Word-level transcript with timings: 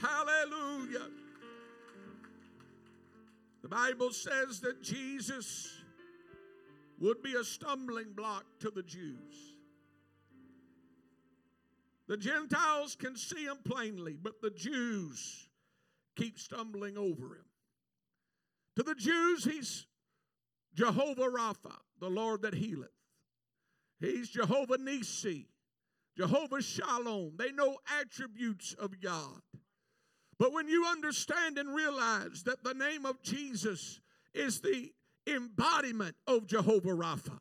Hallelujah. 0.00 1.08
The 3.62 3.68
Bible 3.68 4.12
says 4.12 4.60
that 4.60 4.82
Jesus 4.82 5.82
would 7.00 7.22
be 7.22 7.34
a 7.34 7.44
stumbling 7.44 8.12
block 8.14 8.44
to 8.60 8.70
the 8.70 8.82
Jews. 8.82 9.54
The 12.06 12.16
Gentiles 12.16 12.96
can 12.96 13.16
see 13.16 13.44
him 13.44 13.58
plainly, 13.64 14.16
but 14.20 14.40
the 14.40 14.50
Jews 14.50 15.48
keep 16.16 16.38
stumbling 16.38 16.96
over 16.96 17.34
him. 17.36 17.44
To 18.76 18.82
the 18.82 18.94
Jews, 18.94 19.44
he's 19.44 19.86
Jehovah 20.74 21.28
Rapha, 21.28 21.74
the 22.00 22.08
Lord 22.08 22.42
that 22.42 22.54
healeth. 22.54 22.88
He's 24.00 24.30
Jehovah 24.30 24.78
Nissi, 24.78 25.46
Jehovah 26.16 26.62
Shalom. 26.62 27.32
They 27.36 27.50
know 27.50 27.78
attributes 28.00 28.74
of 28.78 29.00
God. 29.00 29.42
But 30.38 30.52
when 30.52 30.68
you 30.68 30.86
understand 30.86 31.58
and 31.58 31.74
realize 31.74 32.44
that 32.44 32.62
the 32.62 32.74
name 32.74 33.04
of 33.04 33.22
Jesus 33.22 34.00
is 34.34 34.60
the 34.60 34.92
embodiment 35.26 36.14
of 36.26 36.46
Jehovah 36.46 36.94
Rapha, 36.94 37.38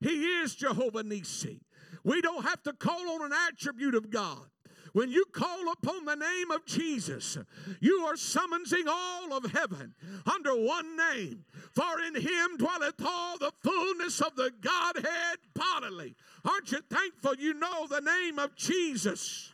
He 0.00 0.24
is 0.24 0.54
Jehovah 0.54 1.04
Nissi. 1.04 1.60
We 2.02 2.20
don't 2.20 2.44
have 2.44 2.62
to 2.64 2.72
call 2.72 3.10
on 3.10 3.22
an 3.22 3.38
attribute 3.48 3.94
of 3.94 4.10
God. 4.10 4.46
When 4.92 5.10
you 5.10 5.24
call 5.32 5.70
upon 5.70 6.04
the 6.04 6.16
name 6.16 6.50
of 6.50 6.66
Jesus, 6.66 7.38
you 7.80 8.04
are 8.06 8.16
summoning 8.16 8.86
all 8.88 9.32
of 9.36 9.52
heaven 9.52 9.94
under 10.26 10.52
one 10.52 10.96
name. 10.96 11.44
For 11.72 12.00
in 12.06 12.16
him 12.16 12.56
dwelleth 12.56 13.00
all 13.04 13.38
the 13.38 13.52
fullness 13.62 14.20
of 14.20 14.34
the 14.34 14.50
Godhead 14.60 15.38
bodily. 15.54 16.16
Aren't 16.44 16.72
you 16.72 16.80
thankful 16.90 17.36
you 17.36 17.54
know 17.54 17.86
the 17.86 18.00
name 18.00 18.38
of 18.40 18.56
Jesus? 18.56 19.52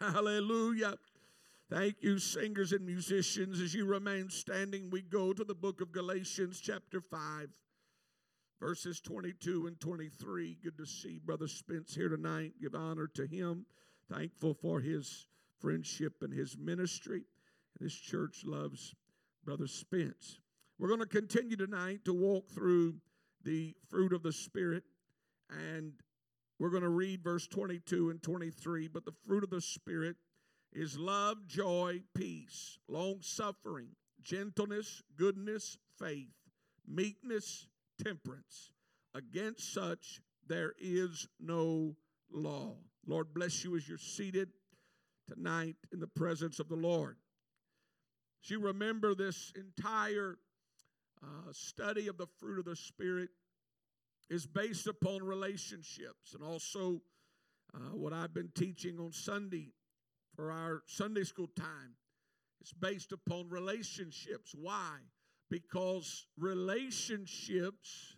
Hallelujah. 0.00 0.96
Thank 1.70 2.02
you, 2.02 2.18
singers 2.18 2.72
and 2.72 2.84
musicians. 2.84 3.60
As 3.60 3.72
you 3.72 3.84
remain 3.84 4.28
standing, 4.28 4.90
we 4.90 5.02
go 5.02 5.32
to 5.32 5.44
the 5.44 5.54
book 5.54 5.80
of 5.80 5.92
Galatians, 5.92 6.58
chapter 6.60 7.00
5, 7.00 7.48
verses 8.58 9.00
22 9.00 9.68
and 9.68 9.78
23. 9.78 10.58
Good 10.64 10.76
to 10.78 10.84
see 10.84 11.20
Brother 11.24 11.46
Spence 11.46 11.94
here 11.94 12.08
tonight. 12.08 12.54
Give 12.60 12.74
honor 12.74 13.06
to 13.14 13.24
him. 13.24 13.66
Thankful 14.12 14.54
for 14.54 14.80
his 14.80 15.28
friendship 15.60 16.14
and 16.22 16.32
his 16.32 16.58
ministry. 16.58 17.22
This 17.78 17.94
church 17.94 18.42
loves 18.44 18.96
Brother 19.44 19.68
Spence. 19.68 20.40
We're 20.76 20.88
going 20.88 20.98
to 20.98 21.06
continue 21.06 21.54
tonight 21.54 22.04
to 22.04 22.12
walk 22.12 22.50
through 22.50 22.96
the 23.44 23.76
fruit 23.88 24.12
of 24.12 24.24
the 24.24 24.32
Spirit, 24.32 24.82
and 25.48 25.92
we're 26.58 26.70
going 26.70 26.82
to 26.82 26.88
read 26.88 27.22
verse 27.22 27.46
22 27.46 28.10
and 28.10 28.20
23. 28.20 28.88
But 28.88 29.04
the 29.04 29.14
fruit 29.24 29.44
of 29.44 29.50
the 29.50 29.60
Spirit 29.60 30.16
is 30.72 30.98
love, 30.98 31.46
joy, 31.46 32.02
peace, 32.14 32.78
long 32.88 33.18
suffering, 33.20 33.88
gentleness, 34.22 35.02
goodness, 35.16 35.78
faith, 35.98 36.32
meekness, 36.86 37.66
temperance. 38.02 38.70
Against 39.14 39.72
such 39.72 40.20
there 40.46 40.74
is 40.78 41.28
no 41.40 41.96
law. 42.32 42.76
Lord, 43.06 43.34
bless 43.34 43.64
you 43.64 43.76
as 43.76 43.88
you're 43.88 43.98
seated 43.98 44.50
tonight 45.28 45.76
in 45.92 46.00
the 46.00 46.06
presence 46.06 46.60
of 46.60 46.68
the 46.68 46.76
Lord. 46.76 47.16
As 48.44 48.50
you 48.50 48.60
remember 48.60 49.14
this 49.14 49.52
entire 49.56 50.38
uh, 51.22 51.52
study 51.52 52.08
of 52.08 52.16
the 52.16 52.26
fruit 52.38 52.58
of 52.58 52.64
the 52.64 52.76
Spirit 52.76 53.30
is 54.28 54.46
based 54.46 54.86
upon 54.86 55.22
relationships 55.22 56.34
and 56.34 56.42
also 56.42 57.02
uh, 57.74 57.94
what 57.94 58.12
I've 58.12 58.32
been 58.32 58.50
teaching 58.54 58.98
on 58.98 59.12
Sunday 59.12 59.72
for 60.34 60.50
our 60.50 60.82
Sunday 60.86 61.24
school 61.24 61.48
time. 61.56 61.94
It's 62.60 62.72
based 62.72 63.12
upon 63.12 63.48
relationships. 63.48 64.54
Why? 64.54 64.98
Because 65.50 66.26
relationships 66.38 68.16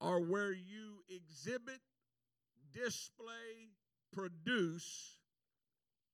are 0.00 0.20
where 0.20 0.52
you 0.52 1.04
exhibit, 1.08 1.80
display, 2.72 3.70
produce 4.12 5.16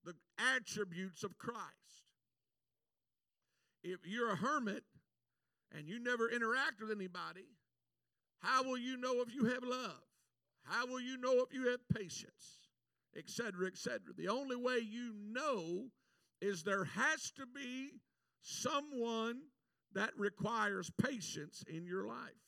the 0.04 0.14
attributes 0.56 1.24
of 1.24 1.38
Christ. 1.38 1.60
If 3.82 4.00
you're 4.06 4.30
a 4.30 4.36
hermit 4.36 4.84
and 5.76 5.88
you 5.88 5.98
never 5.98 6.28
interact 6.28 6.80
with 6.80 6.90
anybody, 6.90 7.46
how 8.38 8.62
will 8.62 8.78
you 8.78 8.96
know 8.96 9.20
if 9.22 9.34
you 9.34 9.46
have 9.46 9.64
love? 9.64 10.02
How 10.64 10.86
will 10.86 11.00
you 11.00 11.16
know 11.16 11.40
if 11.40 11.52
you 11.52 11.68
have 11.68 11.80
patience? 11.88 12.61
Etc., 13.16 13.66
etc. 13.66 14.00
The 14.16 14.28
only 14.28 14.56
way 14.56 14.78
you 14.78 15.12
know 15.14 15.88
is 16.40 16.62
there 16.62 16.84
has 16.84 17.30
to 17.36 17.46
be 17.46 17.90
someone 18.40 19.42
that 19.94 20.10
requires 20.16 20.90
patience 21.00 21.64
in 21.68 21.86
your 21.86 22.06
life. 22.06 22.42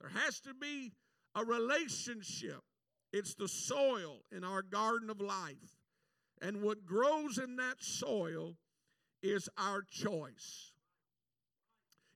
There 0.00 0.10
has 0.10 0.40
to 0.40 0.54
be 0.54 0.92
a 1.34 1.44
relationship. 1.44 2.60
It's 3.12 3.34
the 3.34 3.48
soil 3.48 4.20
in 4.30 4.44
our 4.44 4.62
garden 4.62 5.10
of 5.10 5.20
life. 5.20 5.56
And 6.40 6.62
what 6.62 6.84
grows 6.84 7.38
in 7.38 7.56
that 7.56 7.76
soil 7.80 8.56
is 9.22 9.48
our 9.56 9.82
choice. 9.88 10.72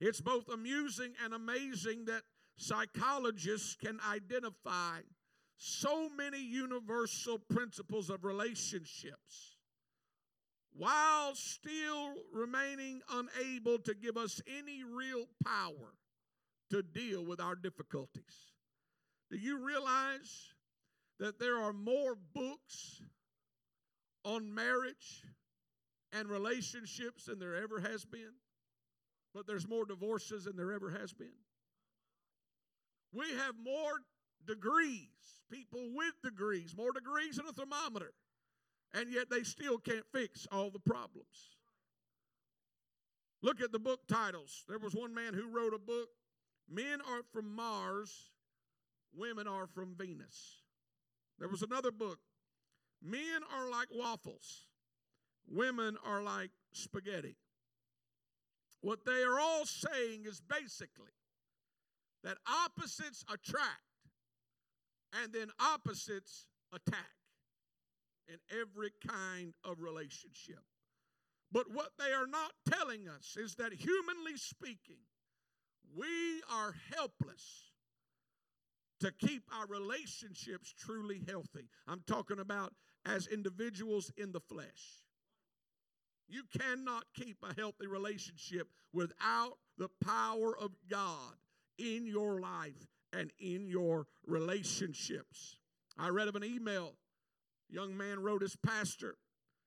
It's 0.01 0.21
both 0.21 0.49
amusing 0.49 1.13
and 1.25 1.33
amazing 1.33 2.07
that 2.07 2.23
psychologists 2.57 3.77
can 3.77 3.99
identify 4.11 5.01
so 5.57 6.09
many 6.09 6.41
universal 6.41 7.39
principles 7.39 8.11
of 8.11 8.25
relationships 8.25 9.57
while 10.77 11.35
still 11.35 12.15
remaining 12.33 13.01
unable 13.11 13.79
to 13.79 13.95
give 13.95 14.17
us 14.17 14.41
any 14.59 14.85
real 14.85 15.25
power 15.45 15.95
to 16.71 16.83
deal 16.83 17.25
with 17.25 17.41
our 17.41 17.55
difficulties. 17.55 18.53
Do 19.31 19.39
you 19.39 19.65
realize 19.65 20.53
that 21.19 21.39
there 21.39 21.59
are 21.59 21.73
more 21.73 22.17
books 22.35 23.01
on 24.25 24.55
marriage 24.55 25.23
and 26.13 26.29
relationships 26.29 27.25
than 27.25 27.39
there 27.39 27.57
ever 27.57 27.81
has 27.81 28.05
been? 28.05 28.35
But 29.35 29.47
there's 29.47 29.69
more 29.69 29.87
divorces 29.87 30.45
than 30.45 30.57
there 30.57 30.73
ever 30.73 30.91
has 30.91 31.13
been. 31.13 31.29
We 33.13 33.31
have 33.31 33.55
more 33.63 34.03
degrees 34.47 35.09
people 35.51 35.91
with 35.95 36.15
degrees, 36.23 36.75
more 36.77 36.93
degrees 36.93 37.37
than 37.37 37.47
a 37.47 37.53
thermometer, 37.53 38.13
and 38.95 39.13
yet 39.13 39.31
they 39.31 39.43
still 39.43 39.79
can't 39.79 40.05
fix 40.13 40.47
all 40.51 40.71
the 40.71 40.79
problems. 40.79 41.57
Look 43.43 43.61
at 43.61 43.73
the 43.73 43.79
book 43.79 44.01
titles. 44.09 44.65
There 44.69 44.79
was 44.79 44.95
one 44.95 45.15
man 45.15 45.35
who 45.35 45.49
wrote 45.49 45.75
a 45.75 45.79
book 45.79 46.09
Men 46.69 47.01
are 47.01 47.23
from 47.33 47.55
Mars, 47.55 48.31
Women 49.15 49.47
are 49.47 49.67
from 49.67 49.95
Venus. 49.97 50.63
There 51.39 51.49
was 51.49 51.63
another 51.63 51.91
book 51.91 52.19
Men 53.03 53.43
are 53.55 53.71
like 53.71 53.89
waffles, 53.93 54.69
women 55.47 55.97
are 56.05 56.23
like 56.23 56.51
spaghetti. 56.73 57.37
What 58.81 59.05
they 59.05 59.23
are 59.23 59.39
all 59.39 59.65
saying 59.65 60.25
is 60.27 60.41
basically 60.41 61.13
that 62.23 62.39
opposites 62.47 63.25
attract 63.33 63.86
and 65.13 65.33
then 65.33 65.49
opposites 65.61 66.47
attack 66.73 67.11
in 68.29 68.37
every 68.51 68.91
kind 69.07 69.55
of 69.65 69.81
relationship. 69.81 70.61
But 71.53 71.73
what 71.73 71.91
they 71.99 72.13
are 72.13 72.27
not 72.27 72.53
telling 72.69 73.09
us 73.09 73.37
is 73.37 73.55
that, 73.55 73.73
humanly 73.73 74.37
speaking, 74.37 74.99
we 75.97 76.43
are 76.53 76.75
helpless 76.95 77.71
to 79.01 79.13
keep 79.13 79.43
our 79.57 79.67
relationships 79.67 80.75
truly 80.77 81.23
healthy. 81.29 81.69
I'm 81.87 82.03
talking 82.07 82.41
about 82.41 82.73
as 83.05 83.27
individuals 83.29 84.11
in 84.17 84.33
the 84.33 84.41
flesh. 84.41 85.05
You 86.29 86.43
cannot 86.59 87.05
keep 87.15 87.37
a 87.43 87.55
healthy 87.55 87.87
relationship 87.87 88.69
without 88.93 89.59
the 89.79 89.89
power 90.05 90.59
of 90.59 90.73
God 90.91 91.35
in 91.79 92.07
your 92.07 92.41
life 92.41 92.89
and 93.13 93.31
in 93.39 93.67
your 93.69 94.07
relationships. 94.27 95.57
I 95.99 96.09
read 96.09 96.29
of 96.29 96.37
an 96.37 96.45
email. 96.45 96.95
young 97.69 97.97
man 97.97 98.21
wrote 98.21 98.43
his 98.43 98.57
pastor. 98.57 99.17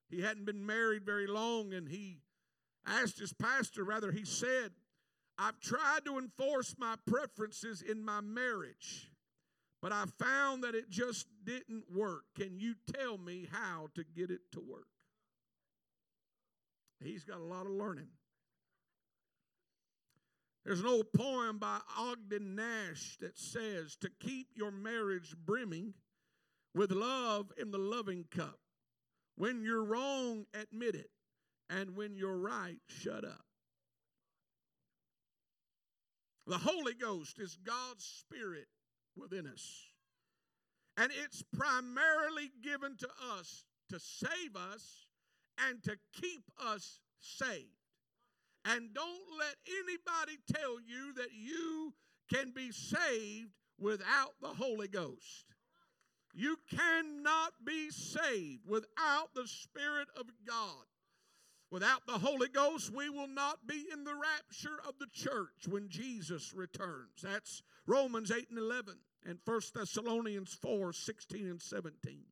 He 0.10 0.22
hadn't 0.22 0.46
been 0.46 0.66
married 0.66 1.06
very 1.06 1.28
long, 1.28 1.74
and 1.74 1.88
he 1.88 2.22
asked 2.86 3.20
his 3.20 3.34
pastor, 3.34 3.84
rather, 3.84 4.12
he 4.12 4.26
said, 4.26 4.72
I've 5.38 5.60
tried 5.60 6.06
to 6.06 6.18
enforce 6.18 6.76
my 6.78 6.96
preferences 7.06 7.82
in 7.82 8.04
my 8.04 8.22
marriage, 8.22 9.12
but 9.82 9.92
I 9.92 10.06
found 10.18 10.64
that 10.64 10.76
it 10.76 10.90
just 10.90 11.28
didn't 11.44 11.86
work. 11.94 12.24
Can 12.36 12.60
you 12.60 12.76
tell 12.94 13.18
me 13.18 13.48
how 13.52 13.88
to 13.96 14.04
get 14.04 14.32
it 14.32 14.42
to 14.54 14.60
work? 14.60 14.88
He's 17.02 17.24
got 17.24 17.40
a 17.40 17.44
lot 17.44 17.66
of 17.66 17.72
learning. 17.72 18.10
There's 20.66 20.82
an 20.82 20.88
old 20.88 21.12
poem 21.14 21.58
by 21.58 21.80
Ogden 21.98 22.56
Nash 22.56 23.18
that 23.22 23.38
says, 23.38 23.96
To 23.98 24.10
keep 24.20 24.48
your 24.56 24.72
marriage 24.72 25.36
brimming 25.46 25.94
with 26.76 26.92
love 26.92 27.52
in 27.58 27.72
the 27.72 27.78
loving 27.78 28.26
cup, 28.30 28.60
When 29.36 29.64
you're 29.64 29.84
wrong, 29.84 30.46
admit 30.54 30.96
it. 30.96 31.10
And 31.70 31.96
when 31.96 32.16
you're 32.16 32.38
right, 32.38 32.80
shut 32.88 33.24
up. 33.24 33.46
The 36.48 36.58
Holy 36.58 36.96
Ghost 36.96 37.40
is 37.40 37.58
God's 37.64 38.04
Spirit 38.04 38.68
within 39.16 39.46
us. 39.46 39.86
And 40.98 41.12
it's 41.24 41.44
primarily 41.56 42.52
given 42.62 42.98
to 42.98 43.08
us 43.38 43.66
to 43.90 44.00
save 44.00 44.56
us 44.56 45.06
and 45.70 45.82
to 45.84 45.96
keep 46.20 46.44
us 46.60 47.00
saved. 47.22 47.79
And 48.66 48.94
don't 48.94 49.38
let 49.38 49.56
anybody 49.68 50.38
tell 50.54 50.80
you 50.80 51.14
that 51.16 51.34
you 51.34 51.94
can 52.32 52.52
be 52.52 52.72
saved 52.72 53.52
without 53.80 54.34
the 54.42 54.50
Holy 54.50 54.88
Ghost. 54.88 55.46
You 56.34 56.58
cannot 56.70 57.54
be 57.66 57.90
saved 57.90 58.62
without 58.68 59.34
the 59.34 59.48
Spirit 59.48 60.10
of 60.16 60.28
God. 60.48 60.86
Without 61.72 62.06
the 62.08 62.18
Holy 62.18 62.48
Ghost, 62.48 62.92
we 62.94 63.10
will 63.10 63.28
not 63.28 63.68
be 63.68 63.86
in 63.92 64.04
the 64.04 64.16
rapture 64.16 64.80
of 64.88 64.96
the 65.00 65.08
church 65.14 65.68
when 65.68 65.88
Jesus 65.88 66.54
returns. 66.54 67.22
That's 67.22 67.62
Romans 67.86 68.32
8 68.32 68.50
and 68.50 68.58
11 68.58 68.96
and 69.26 69.40
1 69.46 69.62
Thessalonians 69.76 70.54
4 70.62 70.94
16 70.94 71.48
and 71.48 71.62
17. 71.62 72.24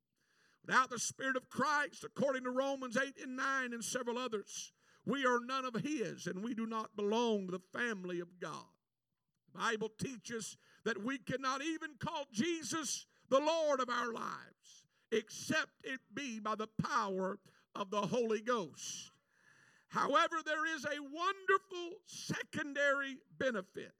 Without 0.66 0.90
the 0.90 1.00
Spirit 1.00 1.38
of 1.38 1.50
Christ, 1.50 2.04
according 2.04 2.44
to 2.44 2.50
Romans 2.50 2.98
8 2.98 3.16
and 3.24 3.38
9 3.38 3.74
and 3.74 3.84
several 3.84 4.18
others, 4.18 4.74
we 5.07 5.25
are 5.25 5.39
none 5.39 5.65
of 5.65 5.74
His 5.75 6.27
and 6.27 6.44
we 6.44 6.54
do 6.54 6.65
not 6.65 6.95
belong 6.95 7.48
to 7.48 7.54
the 7.54 7.80
family 7.80 8.19
of 8.19 8.39
God. 8.39 8.65
The 9.54 9.59
Bible 9.59 9.92
teaches 9.98 10.57
that 10.83 11.01
we 11.04 11.18
cannot 11.18 11.63
even 11.63 11.92
call 12.00 12.25
Jesus 12.31 13.06
the 13.30 13.39
Lord 13.39 13.80
of 13.80 13.89
our 13.89 14.12
lives 14.12 14.86
except 15.12 15.71
it 15.83 16.01
be 16.13 16.39
by 16.39 16.56
the 16.56 16.68
power 16.83 17.39
of 17.74 17.89
the 17.89 18.01
Holy 18.01 18.42
Ghost. 18.42 19.12
However, 19.88 20.36
there 20.45 20.75
is 20.75 20.83
a 20.83 21.01
wonderful 21.01 22.00
secondary 22.06 23.18
benefit 23.39 23.94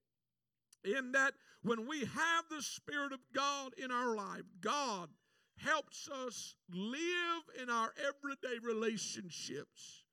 in 0.83 1.13
that 1.13 1.33
when 1.63 1.88
we 1.88 2.01
have 2.01 2.45
the 2.50 2.62
Spirit 2.62 3.13
of 3.13 3.19
God 3.33 3.71
in 3.77 3.92
our 3.92 4.15
life, 4.15 4.44
God 4.59 5.09
helps 5.57 6.09
us 6.09 6.56
live 6.69 7.44
in 7.62 7.69
our 7.69 7.94
everyday 7.98 8.59
relationships 8.62 10.04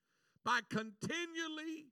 by 0.44 0.61
continually 0.69 1.87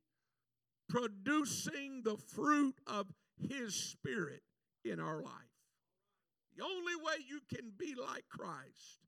producing 0.88 2.02
the 2.04 2.16
fruit 2.16 2.75
of 2.87 3.06
His 3.49 3.75
Spirit 3.75 4.43
in 4.84 5.00
our 5.00 5.22
life. 5.22 5.32
The 6.56 6.64
only 6.64 6.96
way 6.96 7.14
you 7.26 7.40
can 7.52 7.72
be 7.78 7.94
like 7.94 8.25
Christ 8.28 8.99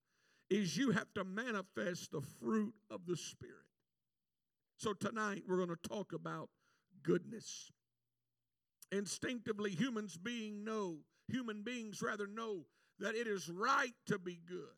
is 0.49 0.77
you 0.77 0.93
have 0.93 1.13
to 1.15 1.25
manifest 1.25 2.11
the 2.11 2.23
fruit 2.41 2.75
of 2.91 3.07
the 3.07 3.17
Spirit. 3.17 3.55
So 4.79 4.93
tonight 4.93 5.43
we're 5.47 5.57
going 5.57 5.69
to 5.69 5.89
talk 5.89 6.13
about 6.13 6.49
goodness. 7.03 7.71
Instinctively, 8.93 9.71
humans 9.71 10.17
being 10.17 10.65
know, 10.65 10.99
human 11.29 11.63
beings 11.63 12.01
rather 12.03 12.27
know 12.27 12.67
that 12.99 13.15
it 13.15 13.27
is 13.27 13.49
right 13.49 13.95
to 14.07 14.19
be 14.19 14.41
good. 14.47 14.77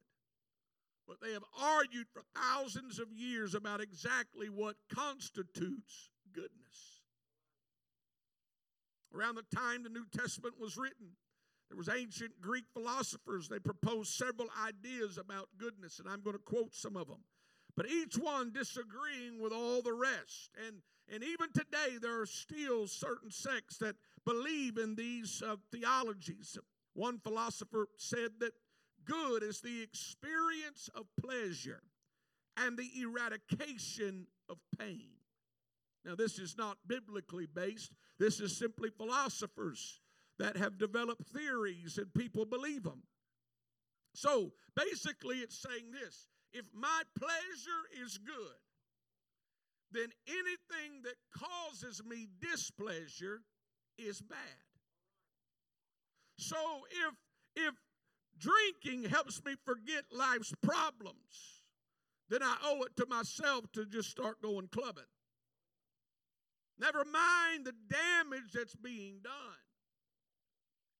But 1.06 1.20
they 1.20 1.32
have 1.32 1.44
argued 1.61 2.06
for 2.12 2.23
thousands 2.35 2.99
of 2.99 3.12
years 3.12 3.55
about 3.55 3.81
exactly 3.81 4.49
what 4.49 4.76
constitutes 4.93 6.11
goodness. 6.32 7.03
Around 9.14 9.37
the 9.37 9.56
time 9.56 9.82
the 9.82 9.88
New 9.88 10.06
Testament 10.17 10.55
was 10.61 10.76
written, 10.76 11.12
there 11.69 11.76
was 11.76 11.88
ancient 11.88 12.41
Greek 12.41 12.64
philosophers. 12.73 13.49
They 13.49 13.58
proposed 13.58 14.12
several 14.12 14.49
ideas 14.67 15.19
about 15.19 15.49
goodness, 15.58 15.99
and 15.99 16.08
I'm 16.08 16.23
going 16.23 16.37
to 16.37 16.43
quote 16.43 16.75
some 16.75 16.97
of 16.97 17.09
them 17.09 17.23
but 17.76 17.88
each 17.88 18.17
one 18.17 18.52
disagreeing 18.52 19.41
with 19.41 19.52
all 19.52 19.82
the 19.82 19.93
rest. 19.93 20.50
And, 20.67 20.79
and 21.12 21.23
even 21.23 21.49
today, 21.52 21.99
there 22.00 22.20
are 22.20 22.26
still 22.26 22.87
certain 22.87 23.31
sects 23.31 23.76
that 23.79 23.97
believe 24.25 24.79
in 24.79 24.94
these 24.94 25.43
uh, 25.47 25.56
theologies. 25.70 26.56
One 26.94 27.19
philosopher 27.19 27.88
said 27.99 28.31
that 28.41 28.52
good 29.06 29.43
is 29.43 29.61
the 29.61 29.82
experience 29.82 30.91
of 30.94 31.06
pleasure 31.20 31.82
and 32.56 32.76
the 32.76 32.91
eradication 33.00 34.26
of 34.49 34.58
pain. 34.79 35.11
Now, 36.05 36.14
this 36.14 36.38
is 36.38 36.56
not 36.56 36.79
biblically 36.87 37.47
based, 37.47 37.93
this 38.19 38.41
is 38.41 38.56
simply 38.56 38.91
philosophers 38.91 40.00
that 40.38 40.56
have 40.56 40.79
developed 40.79 41.26
theories 41.29 41.99
and 41.99 42.12
people 42.14 42.44
believe 42.44 42.85
them. 42.85 43.03
So 44.14 44.53
basically, 44.75 45.38
it's 45.38 45.59
saying 45.59 45.91
this 45.93 46.29
if 46.52 46.64
my 46.73 47.02
pleasure 47.19 48.05
is 48.05 48.19
good, 48.19 48.56
then 49.93 50.09
anything 50.26 51.02
that 51.05 51.17
causes 51.35 52.02
me 52.05 52.29
displeasure 52.41 53.43
is 53.99 54.20
bad. 54.20 54.38
So 56.38 56.56
if 56.91 57.14
if 57.56 57.75
drinking 58.38 59.11
helps 59.11 59.44
me 59.44 59.55
forget 59.65 60.05
life's 60.12 60.53
problems, 60.62 61.62
then 62.29 62.43
I 62.43 62.56
owe 62.65 62.83
it 62.83 62.97
to 62.97 63.06
myself 63.06 63.65
to 63.73 63.87
just 63.87 64.11
start 64.11 64.43
going 64.43 64.69
clubbing. 64.69 65.05
Never 66.79 67.05
mind 67.05 67.65
the 67.65 67.75
damage 67.88 68.53
that's 68.53 68.77
being 68.77 69.21
done. 69.23 69.33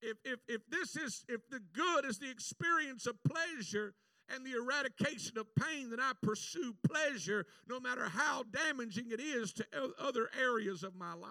If, 0.03 0.17
if, 0.25 0.39
if 0.49 0.61
this 0.71 0.97
is, 0.97 1.25
if 1.29 1.49
the 1.51 1.61
good 1.73 2.05
is 2.05 2.19
the 2.19 2.31
experience 2.31 3.07
of 3.07 3.17
pleasure, 3.25 3.95
and 4.29 4.45
the 4.45 4.53
eradication 4.53 5.39
of 5.39 5.47
pain 5.55 5.91
then 5.91 6.01
I 6.01 6.13
pursue 6.23 6.75
pleasure 6.87 7.47
no 7.69 7.79
matter 7.79 8.09
how 8.09 8.45
damaging 8.45 9.11
it 9.11 9.21
is 9.21 9.53
to 9.55 9.67
other 10.01 10.29
areas 10.41 10.83
of 10.83 10.95
my 10.95 11.15
life. 11.15 11.31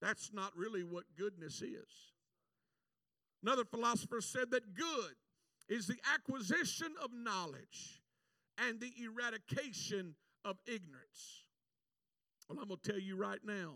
That's 0.00 0.32
not 0.32 0.56
really 0.56 0.84
what 0.84 1.04
goodness 1.16 1.60
is. 1.60 2.12
Another 3.42 3.64
philosopher 3.64 4.20
said 4.20 4.50
that 4.50 4.74
good 4.74 5.14
is 5.68 5.86
the 5.86 5.98
acquisition 6.14 6.94
of 7.02 7.10
knowledge 7.12 8.02
and 8.58 8.80
the 8.80 8.92
eradication 9.02 10.14
of 10.44 10.56
ignorance. 10.66 11.44
Well, 12.48 12.58
I'm 12.60 12.68
going 12.68 12.80
to 12.82 12.90
tell 12.92 13.00
you 13.00 13.16
right 13.16 13.40
now 13.44 13.74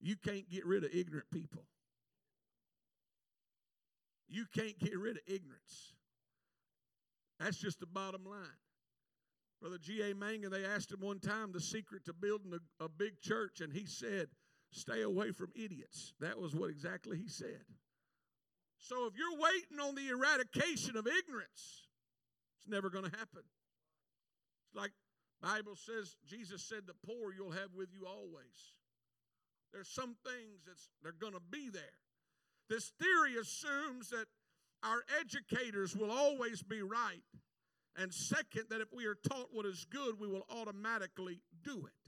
you 0.00 0.16
can't 0.16 0.48
get 0.48 0.64
rid 0.64 0.84
of 0.84 0.90
ignorant 0.94 1.30
people. 1.30 1.64
You 4.28 4.46
can't 4.54 4.78
get 4.78 4.96
rid 4.96 5.16
of 5.16 5.22
ignorance. 5.26 5.92
That's 7.38 7.58
just 7.58 7.80
the 7.80 7.86
bottom 7.86 8.24
line. 8.24 8.60
Brother 9.60 9.78
G.A. 9.78 10.14
Mangun, 10.14 10.50
they 10.50 10.64
asked 10.64 10.92
him 10.92 11.00
one 11.00 11.18
time 11.18 11.52
the 11.52 11.60
secret 11.60 12.04
to 12.06 12.14
building 12.14 12.52
a, 12.54 12.84
a 12.84 12.88
big 12.88 13.20
church, 13.20 13.60
and 13.60 13.72
he 13.72 13.84
said, 13.84 14.28
Stay 14.72 15.02
away 15.02 15.32
from 15.32 15.50
idiots. 15.56 16.14
That 16.20 16.38
was 16.38 16.54
what 16.54 16.70
exactly 16.70 17.18
he 17.18 17.28
said. 17.28 17.64
So 18.80 19.06
if 19.06 19.14
you're 19.16 19.38
waiting 19.38 19.78
on 19.80 19.94
the 19.94 20.08
eradication 20.08 20.96
of 20.96 21.06
ignorance, 21.06 21.86
it's 22.58 22.68
never 22.68 22.90
going 22.90 23.04
to 23.04 23.16
happen. 23.16 23.44
It's 24.66 24.74
like 24.74 24.92
Bible 25.42 25.76
says, 25.76 26.16
Jesus 26.26 26.66
said, 26.68 26.86
the 26.86 26.94
poor 27.06 27.32
you'll 27.32 27.52
have 27.52 27.74
with 27.74 27.88
you 27.92 28.06
always. 28.06 28.74
There's 29.72 29.88
some 29.88 30.16
things 30.24 30.64
that's 30.66 30.88
they're 31.02 31.12
going 31.12 31.34
to 31.34 31.42
be 31.50 31.70
there. 31.70 31.96
This 32.68 32.92
theory 32.98 33.36
assumes 33.40 34.10
that 34.10 34.26
our 34.82 35.02
educators 35.20 35.94
will 35.96 36.10
always 36.10 36.62
be 36.62 36.82
right. 36.82 37.22
And 37.96 38.12
second, 38.12 38.64
that 38.70 38.80
if 38.80 38.88
we 38.92 39.06
are 39.06 39.16
taught 39.28 39.48
what 39.52 39.66
is 39.66 39.84
good, 39.90 40.18
we 40.18 40.26
will 40.26 40.46
automatically 40.48 41.40
do 41.64 41.86
it. 41.86 41.99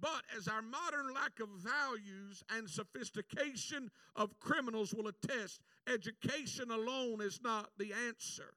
But 0.00 0.22
as 0.36 0.46
our 0.46 0.62
modern 0.62 1.12
lack 1.12 1.40
of 1.40 1.48
values 1.48 2.44
and 2.50 2.68
sophistication 2.68 3.90
of 4.14 4.38
criminals 4.38 4.94
will 4.94 5.08
attest, 5.08 5.60
education 5.92 6.70
alone 6.70 7.20
is 7.20 7.40
not 7.42 7.70
the 7.78 7.92
answer 8.06 8.54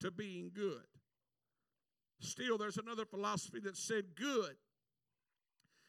to 0.00 0.10
being 0.10 0.50
good. 0.54 0.86
Still, 2.20 2.56
there's 2.56 2.78
another 2.78 3.04
philosophy 3.04 3.60
that 3.60 3.76
said 3.76 4.14
good 4.14 4.56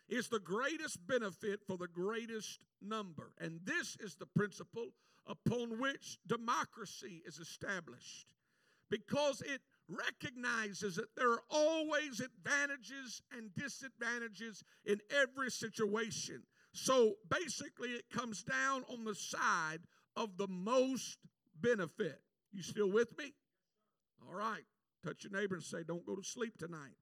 is 0.09 0.27
the 0.27 0.39
greatest 0.39 1.05
benefit 1.07 1.62
for 1.65 1.77
the 1.77 1.88
greatest 1.88 2.65
number. 2.81 3.31
And 3.39 3.59
this 3.63 3.97
is 4.00 4.15
the 4.15 4.25
principle 4.25 4.89
upon 5.25 5.79
which 5.79 6.17
democracy 6.27 7.21
is 7.25 7.39
established 7.39 8.33
because 8.89 9.41
it 9.41 9.62
recognizes 9.89 10.96
that 10.96 11.15
there 11.15 11.32
are 11.32 11.44
always 11.50 12.20
advantages 12.20 13.22
and 13.32 13.53
disadvantages 13.56 14.63
in 14.86 15.00
every 15.12 15.50
situation. 15.50 16.44
So 16.74 17.13
basically, 17.29 17.89
it 17.89 18.10
comes 18.12 18.44
down 18.44 18.84
on 18.89 19.03
the 19.03 19.15
side 19.15 19.79
of 20.15 20.38
the 20.38 20.48
most 20.48 21.17
benefit. 21.60 22.22
You 22.51 22.63
still 22.63 22.91
with 22.91 23.17
me? 23.17 23.34
All 24.22 24.34
right. 24.34 24.63
Touch 25.06 25.24
your 25.24 25.39
neighbor 25.39 25.56
and 25.56 25.63
say, 25.63 25.84
Don't 25.88 26.06
go 26.06 26.15
to 26.15 26.24
sleep 26.24 26.58
tonight. 26.58 26.96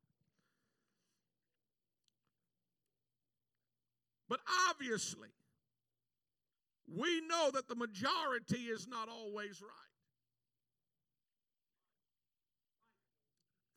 But 4.27 4.39
obviously, 4.69 5.29
we 6.87 7.21
know 7.27 7.51
that 7.51 7.67
the 7.67 7.75
majority 7.75 8.65
is 8.65 8.87
not 8.87 9.07
always 9.09 9.61
right. 9.61 9.94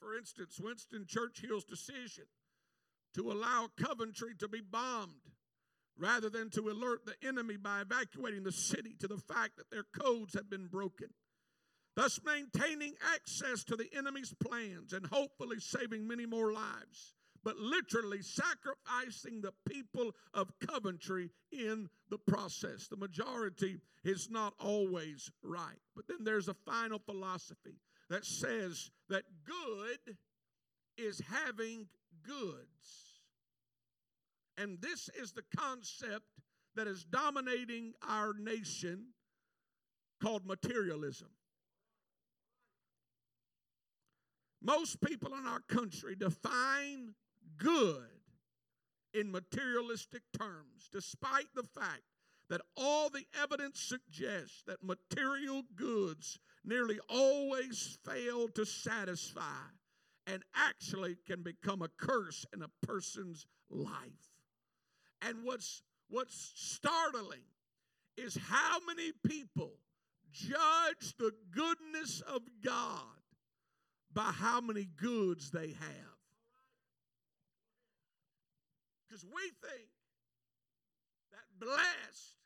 For 0.00 0.16
instance, 0.16 0.60
Winston 0.62 1.06
Churchill's 1.06 1.64
decision 1.64 2.24
to 3.14 3.32
allow 3.32 3.68
Coventry 3.76 4.34
to 4.38 4.48
be 4.48 4.60
bombed 4.60 5.32
rather 5.98 6.30
than 6.30 6.50
to 6.50 6.70
alert 6.70 7.04
the 7.04 7.16
enemy 7.26 7.56
by 7.56 7.80
evacuating 7.80 8.44
the 8.44 8.52
city 8.52 8.94
to 9.00 9.08
the 9.08 9.16
fact 9.16 9.56
that 9.56 9.70
their 9.70 9.84
codes 9.98 10.34
had 10.34 10.48
been 10.48 10.66
broken, 10.66 11.08
thus 11.96 12.20
maintaining 12.24 12.94
access 13.14 13.64
to 13.64 13.76
the 13.76 13.88
enemy's 13.96 14.32
plans 14.34 14.92
and 14.92 15.06
hopefully 15.06 15.58
saving 15.58 16.06
many 16.06 16.24
more 16.24 16.52
lives, 16.52 17.14
but 17.42 17.56
literally 17.56 18.22
sacrificing 18.22 19.40
the 19.40 19.52
people 19.68 20.12
of 20.32 20.52
Coventry 20.64 21.30
in 21.50 21.88
the 22.10 22.18
process. 22.18 22.86
The 22.86 22.96
majority 22.96 23.80
is 24.04 24.28
not 24.30 24.54
always 24.60 25.30
right. 25.42 25.80
But 25.96 26.06
then 26.06 26.18
there's 26.20 26.48
a 26.48 26.54
final 26.54 27.00
philosophy 27.00 27.80
that 28.10 28.24
says 28.24 28.90
that 29.08 29.24
good 29.44 30.16
is 30.96 31.20
having 31.30 31.86
goods. 32.22 33.20
And 34.56 34.78
this 34.80 35.08
is 35.20 35.32
the 35.32 35.44
concept 35.56 36.24
that 36.74 36.86
is 36.86 37.04
dominating 37.04 37.92
our 38.08 38.32
nation 38.34 39.06
called 40.22 40.46
materialism. 40.46 41.28
Most 44.60 45.00
people 45.00 45.34
in 45.34 45.46
our 45.46 45.60
country 45.60 46.16
define 46.16 47.14
good 47.56 48.08
in 49.14 49.30
materialistic 49.30 50.22
terms, 50.36 50.88
despite 50.92 51.46
the 51.54 51.62
fact 51.62 52.02
that 52.48 52.60
all 52.76 53.10
the 53.10 53.24
evidence 53.42 53.80
suggests 53.80 54.62
that 54.66 54.82
material 54.82 55.62
goods 55.76 56.38
nearly 56.64 56.98
always 57.08 57.98
fail 58.04 58.48
to 58.48 58.64
satisfy 58.64 59.42
and 60.26 60.42
actually 60.54 61.16
can 61.26 61.42
become 61.42 61.82
a 61.82 61.88
curse 61.88 62.44
in 62.54 62.62
a 62.62 62.86
person's 62.86 63.46
life. 63.70 64.32
And 65.22 65.44
what's 65.44 65.82
what's 66.08 66.52
startling 66.54 67.44
is 68.16 68.38
how 68.48 68.78
many 68.86 69.12
people 69.26 69.72
judge 70.32 71.14
the 71.18 71.32
goodness 71.50 72.22
of 72.22 72.42
God 72.64 73.02
by 74.12 74.32
how 74.32 74.60
many 74.60 74.88
goods 74.96 75.50
they 75.50 75.68
have. 75.68 76.18
Because 79.08 79.24
we 79.24 79.42
think 79.62 79.88
blessed 81.58 82.36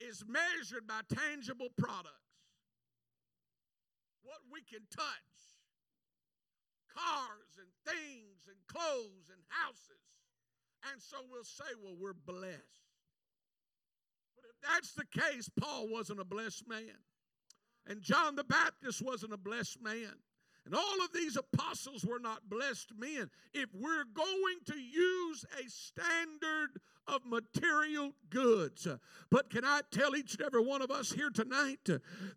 is 0.00 0.24
measured 0.26 0.86
by 0.86 1.00
tangible 1.08 1.68
products, 1.78 2.10
what 4.22 4.40
we 4.52 4.60
can 4.62 4.86
touch, 4.90 5.34
cars 6.94 7.58
and 7.58 7.68
things 7.84 8.48
and 8.48 8.56
clothes 8.68 9.30
and 9.30 9.42
houses. 9.48 10.04
And 10.92 11.00
so 11.00 11.18
we'll 11.30 11.44
say, 11.44 11.72
well, 11.82 11.96
we're 11.98 12.12
blessed. 12.12 12.84
But 14.36 14.44
if 14.50 14.56
that's 14.62 14.92
the 14.92 15.06
case, 15.06 15.48
Paul 15.58 15.88
wasn't 15.88 16.20
a 16.20 16.24
blessed 16.24 16.68
man. 16.68 16.98
And 17.86 18.02
John 18.02 18.36
the 18.36 18.44
Baptist 18.44 19.02
wasn't 19.02 19.32
a 19.32 19.38
blessed 19.38 19.82
man. 19.82 20.14
And 20.66 20.74
all 20.74 21.04
of 21.04 21.12
these 21.12 21.36
apostles 21.36 22.04
were 22.04 22.18
not 22.18 22.48
blessed 22.48 22.92
men. 22.98 23.30
If 23.52 23.68
we're 23.74 24.04
going 24.14 24.58
to 24.66 24.78
use 24.78 25.44
a 25.62 25.68
standard 25.68 26.80
of 27.06 27.20
material 27.26 28.12
goods, 28.30 28.88
but 29.30 29.50
can 29.50 29.62
I 29.62 29.82
tell 29.90 30.16
each 30.16 30.34
and 30.34 30.42
every 30.42 30.64
one 30.64 30.80
of 30.80 30.90
us 30.90 31.12
here 31.12 31.28
tonight 31.28 31.86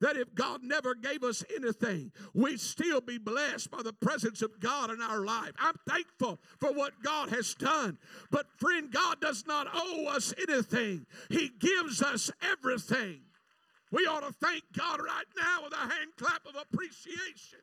that 0.01 0.17
if 0.17 0.35
God 0.35 0.61
never 0.61 0.93
gave 0.93 1.23
us 1.23 1.45
anything, 1.55 2.11
we'd 2.33 2.59
still 2.59 2.99
be 2.99 3.17
blessed 3.17 3.71
by 3.71 3.81
the 3.81 3.93
presence 3.93 4.41
of 4.41 4.59
God 4.59 4.91
in 4.91 5.01
our 5.01 5.23
life. 5.23 5.53
I'm 5.57 5.79
thankful 5.87 6.41
for 6.59 6.73
what 6.73 7.01
God 7.01 7.29
has 7.29 7.55
done. 7.55 7.97
But 8.29 8.47
friend, 8.57 8.91
God 8.91 9.21
does 9.21 9.45
not 9.47 9.67
owe 9.73 10.07
us 10.07 10.33
anything, 10.49 11.05
He 11.29 11.49
gives 11.59 12.01
us 12.01 12.29
everything. 12.41 13.21
We 13.89 14.05
ought 14.05 14.27
to 14.27 14.33
thank 14.33 14.63
God 14.77 14.99
right 14.99 15.25
now 15.39 15.63
with 15.63 15.71
a 15.71 15.77
hand 15.77 16.11
clap 16.17 16.45
of 16.45 16.55
appreciation. 16.61 17.59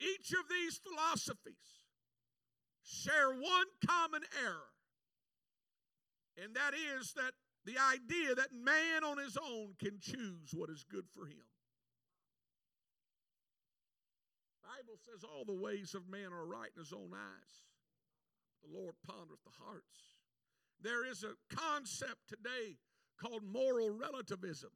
Each 0.00 0.32
of 0.32 0.48
these 0.48 0.78
philosophies 0.78 1.82
share 2.84 3.30
one 3.32 3.66
common 3.86 4.22
error, 4.44 4.72
and 6.42 6.54
that 6.54 6.72
is 6.74 7.12
that 7.14 7.32
the 7.64 7.76
idea 7.78 8.34
that 8.34 8.52
man 8.52 9.04
on 9.04 9.18
his 9.18 9.36
own 9.36 9.74
can 9.78 9.98
choose 10.00 10.54
what 10.54 10.70
is 10.70 10.84
good 10.88 11.04
for 11.14 11.26
him. 11.26 11.44
Bible 14.62 14.98
says 15.04 15.24
all 15.24 15.44
the 15.44 15.60
ways 15.60 15.94
of 15.94 16.08
man 16.08 16.32
are 16.32 16.46
right 16.46 16.70
in 16.76 16.80
his 16.80 16.92
own 16.92 17.10
eyes. 17.12 17.52
The 18.62 18.78
Lord 18.78 18.94
pondereth 19.06 19.42
the 19.44 19.64
hearts. 19.64 20.16
There 20.80 21.04
is 21.04 21.24
a 21.24 21.34
concept 21.54 22.28
today 22.28 22.76
called 23.20 23.42
moral 23.42 23.90
relativism 23.90 24.70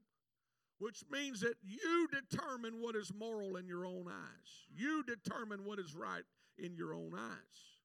which 0.83 1.05
means 1.13 1.39
that 1.41 1.55
you 1.63 2.09
determine 2.09 2.83
what 2.83 2.97
is 2.97 3.13
moral 3.17 3.57
in 3.57 3.69
your 3.69 3.87
own 3.87 4.07
eyes. 4.09 4.67
You 4.77 5.05
determine 5.05 5.65
what 5.65 5.79
is 5.79 5.95
right 5.95 6.25
in 6.59 6.75
your 6.75 6.93
own 6.93 7.13
eyes. 7.15 7.79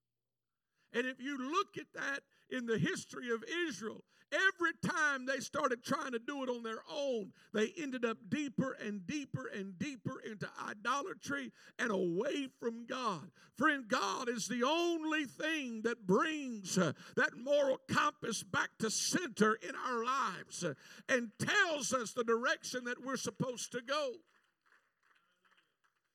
And 0.93 1.05
if 1.05 1.21
you 1.21 1.37
look 1.37 1.77
at 1.77 1.85
that 1.93 2.21
in 2.49 2.65
the 2.65 2.79
history 2.79 3.29
of 3.29 3.43
Israel, 3.67 4.03
every 4.31 4.73
time 4.85 5.25
they 5.25 5.39
started 5.39 5.83
trying 5.83 6.11
to 6.11 6.19
do 6.19 6.43
it 6.43 6.49
on 6.49 6.63
their 6.63 6.81
own, 6.91 7.31
they 7.53 7.71
ended 7.77 8.05
up 8.05 8.17
deeper 8.29 8.75
and 8.83 9.05
deeper 9.07 9.49
and 9.55 9.77
deeper 9.79 10.19
into 10.29 10.47
idolatry 10.67 11.51
and 11.79 11.91
away 11.91 12.49
from 12.59 12.85
God. 12.85 13.31
Friend, 13.57 13.87
God 13.87 14.29
is 14.29 14.47
the 14.47 14.63
only 14.63 15.25
thing 15.25 15.81
that 15.83 16.05
brings 16.05 16.77
uh, 16.77 16.93
that 17.15 17.37
moral 17.37 17.79
compass 17.89 18.43
back 18.43 18.69
to 18.79 18.89
center 18.89 19.55
in 19.55 19.75
our 19.87 20.03
lives 20.03 20.63
uh, 20.63 20.73
and 21.09 21.31
tells 21.39 21.93
us 21.93 22.13
the 22.13 22.23
direction 22.23 22.83
that 22.85 23.03
we're 23.03 23.17
supposed 23.17 23.71
to 23.71 23.81
go. 23.81 24.11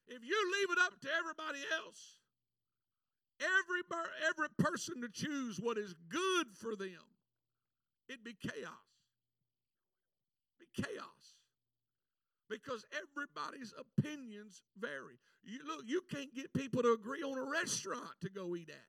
If 0.09 0.23
you 0.25 0.53
leave 0.61 0.71
it 0.71 0.79
up 0.79 1.01
to 1.01 1.09
everybody 1.19 1.65
else, 1.75 2.19
every, 3.41 3.81
every 4.29 4.49
person 4.59 5.01
to 5.01 5.09
choose 5.09 5.59
what 5.59 5.79
is 5.79 5.95
good 6.11 6.49
for 6.55 6.77
them, 6.77 7.12
it'd 8.09 8.25
be 8.25 8.37
chaos. 8.41 8.89
Be 10.59 10.83
chaos. 10.83 11.37
Because 12.49 12.85
everybody's 12.93 13.73
opinions 13.79 14.61
vary. 14.79 15.19
You 15.43 15.61
look, 15.67 15.85
you 15.87 16.03
can't 16.11 16.35
get 16.35 16.53
people 16.53 16.83
to 16.83 16.93
agree 16.93 17.23
on 17.23 17.39
a 17.39 17.51
restaurant 17.51 18.13
to 18.21 18.31
go 18.31 18.55
eat 18.57 18.69
at. 18.69 18.89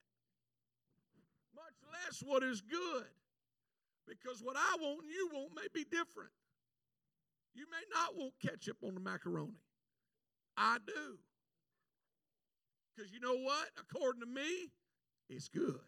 Much 1.56 1.76
less 1.92 2.22
what 2.26 2.44
is 2.44 2.62
good. 2.62 3.06
Because 4.08 4.42
what 4.44 4.58
I 4.58 4.76
want 4.82 5.04
and 5.04 5.12
you 5.12 5.30
want 5.32 5.56
may 5.56 5.68
be 5.74 5.86
different. 5.86 6.32
You 7.56 7.66
may 7.72 7.84
not 7.94 8.18
want 8.18 8.34
ketchup 8.42 8.78
on 8.84 8.96
the 8.96 9.00
macaroni. 9.00 9.62
I 10.58 10.78
do. 10.86 11.18
Because 12.96 13.12
you 13.12 13.20
know 13.20 13.36
what? 13.36 13.70
According 13.80 14.22
to 14.22 14.28
me, 14.28 14.72
it's 15.30 15.48
good. 15.48 15.80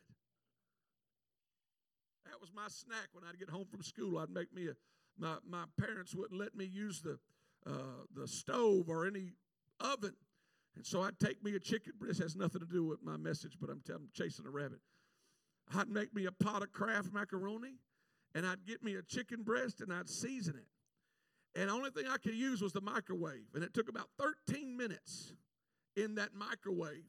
That 2.36 2.42
was 2.42 2.52
my 2.54 2.68
snack 2.68 3.08
when 3.14 3.24
I'd 3.24 3.40
get 3.40 3.50
home 3.50 3.64
from 3.64 3.82
school. 3.82 4.18
I'd 4.18 4.30
make 4.30 4.54
me 4.54 4.68
a, 4.68 4.74
my, 5.18 5.38
my 5.50 5.64
parents 5.80 6.14
wouldn't 6.14 6.38
let 6.38 6.54
me 6.54 6.66
use 6.66 7.02
the, 7.02 7.18
uh, 7.66 8.04
the 8.14 8.28
stove 8.28 8.90
or 8.90 9.08
any 9.08 9.32
oven. 9.80 10.16
And 10.76 10.86
so 10.86 11.02
I'd 11.02 11.18
take 11.18 11.42
me 11.42 11.56
a 11.56 11.62
chicken 11.62 11.94
This 12.02 12.20
Has 12.20 12.36
nothing 12.36 12.60
to 12.60 12.68
do 12.68 12.84
with 12.84 13.02
my 13.02 13.16
message, 13.16 13.56
but 13.58 13.70
I'm, 13.70 13.82
I'm 13.90 14.10
chasing 14.14 14.46
a 14.46 14.50
rabbit. 14.50 14.80
I'd 15.74 15.88
make 15.88 16.14
me 16.14 16.26
a 16.26 16.32
pot 16.34 16.62
of 16.62 16.74
Kraft 16.74 17.14
macaroni, 17.14 17.76
and 18.34 18.46
I'd 18.46 18.66
get 18.66 18.84
me 18.84 18.96
a 18.96 19.02
chicken 19.02 19.44
breast, 19.44 19.80
and 19.80 19.94
I'd 19.94 20.10
season 20.10 20.56
it. 20.58 21.58
And 21.58 21.70
the 21.70 21.74
only 21.74 21.92
thing 21.92 22.04
I 22.10 22.18
could 22.18 22.36
use 22.36 22.62
was 22.62 22.74
the 22.74 22.82
microwave, 22.82 23.48
and 23.54 23.64
it 23.64 23.74
took 23.74 23.88
about 23.88 24.10
13 24.20 24.76
minutes 24.76 25.32
in 25.96 26.16
that 26.16 26.34
microwave. 26.34 27.06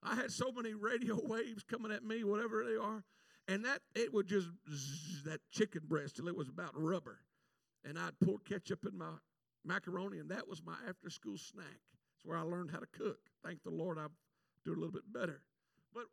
I 0.00 0.14
had 0.14 0.30
so 0.30 0.52
many 0.52 0.74
radio 0.74 1.18
waves 1.24 1.64
coming 1.64 1.90
at 1.90 2.04
me, 2.04 2.22
whatever 2.22 2.64
they 2.64 2.76
are, 2.76 3.02
and 3.48 3.64
that 3.64 3.80
it 3.94 4.12
would 4.12 4.28
just 4.28 4.48
zzz, 4.70 5.24
that 5.24 5.40
chicken 5.50 5.82
breast 5.88 6.16
till 6.16 6.28
it 6.28 6.36
was 6.36 6.48
about 6.48 6.70
rubber. 6.74 7.18
And 7.84 7.98
I'd 7.98 8.18
pour 8.22 8.38
ketchup 8.40 8.84
in 8.84 8.96
my 8.96 9.12
macaroni, 9.64 10.18
and 10.18 10.30
that 10.30 10.46
was 10.46 10.62
my 10.64 10.76
after 10.88 11.08
school 11.08 11.38
snack. 11.38 11.80
It's 12.14 12.24
where 12.24 12.36
I 12.36 12.42
learned 12.42 12.70
how 12.70 12.78
to 12.78 12.86
cook. 12.86 13.18
Thank 13.44 13.62
the 13.62 13.70
Lord, 13.70 13.98
I 13.98 14.06
do 14.64 14.72
a 14.72 14.74
little 14.74 14.92
bit 14.92 15.10
better. 15.12 15.40
But 15.94 16.04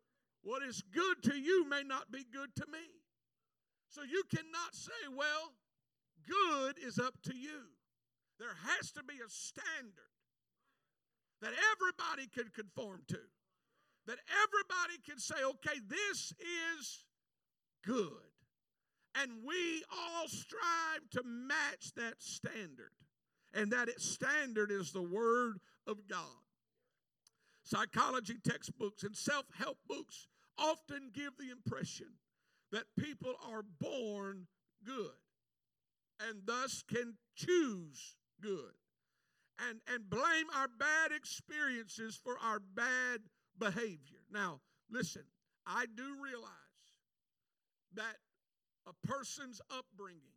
what 0.42 0.62
is 0.62 0.82
good 0.92 1.22
to 1.24 1.36
you 1.36 1.68
may 1.68 1.82
not 1.82 2.10
be 2.10 2.24
good 2.32 2.54
to 2.56 2.64
me. 2.72 2.86
So 3.88 4.02
you 4.02 4.22
cannot 4.30 4.74
say, 4.74 4.92
well, 5.14 5.52
good 6.26 6.78
is 6.78 6.98
up 6.98 7.14
to 7.24 7.36
you. 7.36 7.70
There 8.38 8.56
has 8.66 8.92
to 8.92 9.02
be 9.02 9.14
a 9.14 9.28
standard 9.28 10.12
that 11.42 11.52
everybody 11.72 12.28
can 12.28 12.50
conform 12.54 13.02
to. 13.08 13.18
That 14.06 14.18
everybody 14.30 14.98
can 15.04 15.18
say, 15.18 15.34
okay, 15.42 15.80
this 15.88 16.32
is 16.78 17.04
good. 17.86 18.10
And 19.14 19.30
we 19.46 19.82
all 19.90 20.28
strive 20.28 21.08
to 21.12 21.22
match 21.24 21.94
that 21.96 22.14
standard. 22.18 22.92
And 23.54 23.70
that 23.72 23.88
its 23.88 24.04
standard 24.04 24.70
is 24.70 24.92
the 24.92 25.02
Word 25.02 25.60
of 25.86 25.96
God. 26.08 26.44
Psychology 27.62 28.36
textbooks 28.44 29.02
and 29.02 29.16
self 29.16 29.46
help 29.58 29.78
books 29.88 30.28
often 30.58 31.10
give 31.14 31.32
the 31.38 31.50
impression 31.50 32.08
that 32.72 32.84
people 32.98 33.34
are 33.50 33.62
born 33.80 34.46
good 34.84 35.16
and 36.28 36.40
thus 36.44 36.82
can 36.88 37.14
choose 37.34 38.16
good 38.40 38.74
and, 39.68 39.80
and 39.92 40.10
blame 40.10 40.46
our 40.54 40.68
bad 40.68 41.12
experiences 41.12 42.20
for 42.22 42.36
our 42.42 42.60
bad 42.60 43.20
behavior. 43.58 44.20
Now, 44.30 44.60
listen, 44.90 45.24
I 45.66 45.86
do 45.86 46.16
realize 46.22 46.65
that 47.96 48.16
a 48.86 49.06
person's 49.06 49.60
upbringing 49.70 50.36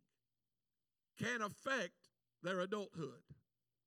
can 1.18 1.42
affect 1.42 2.08
their 2.42 2.60
adulthood. 2.60 3.22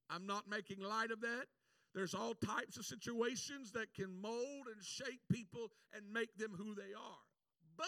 I'm 0.10 0.26
not 0.26 0.48
making 0.50 0.80
light 0.80 1.12
of 1.12 1.22
that. 1.22 1.46
There's 1.94 2.14
all 2.14 2.34
types 2.34 2.78
of 2.78 2.86
situations 2.86 3.72
that 3.74 3.94
can 3.94 4.22
mold 4.22 4.68
and 4.74 4.84
shape 4.84 5.22
people 5.32 5.70
and 5.96 6.04
make 6.12 6.36
them 6.38 6.52
who 6.58 6.74
they 6.74 6.94
are. 6.94 7.24
But 7.78 7.88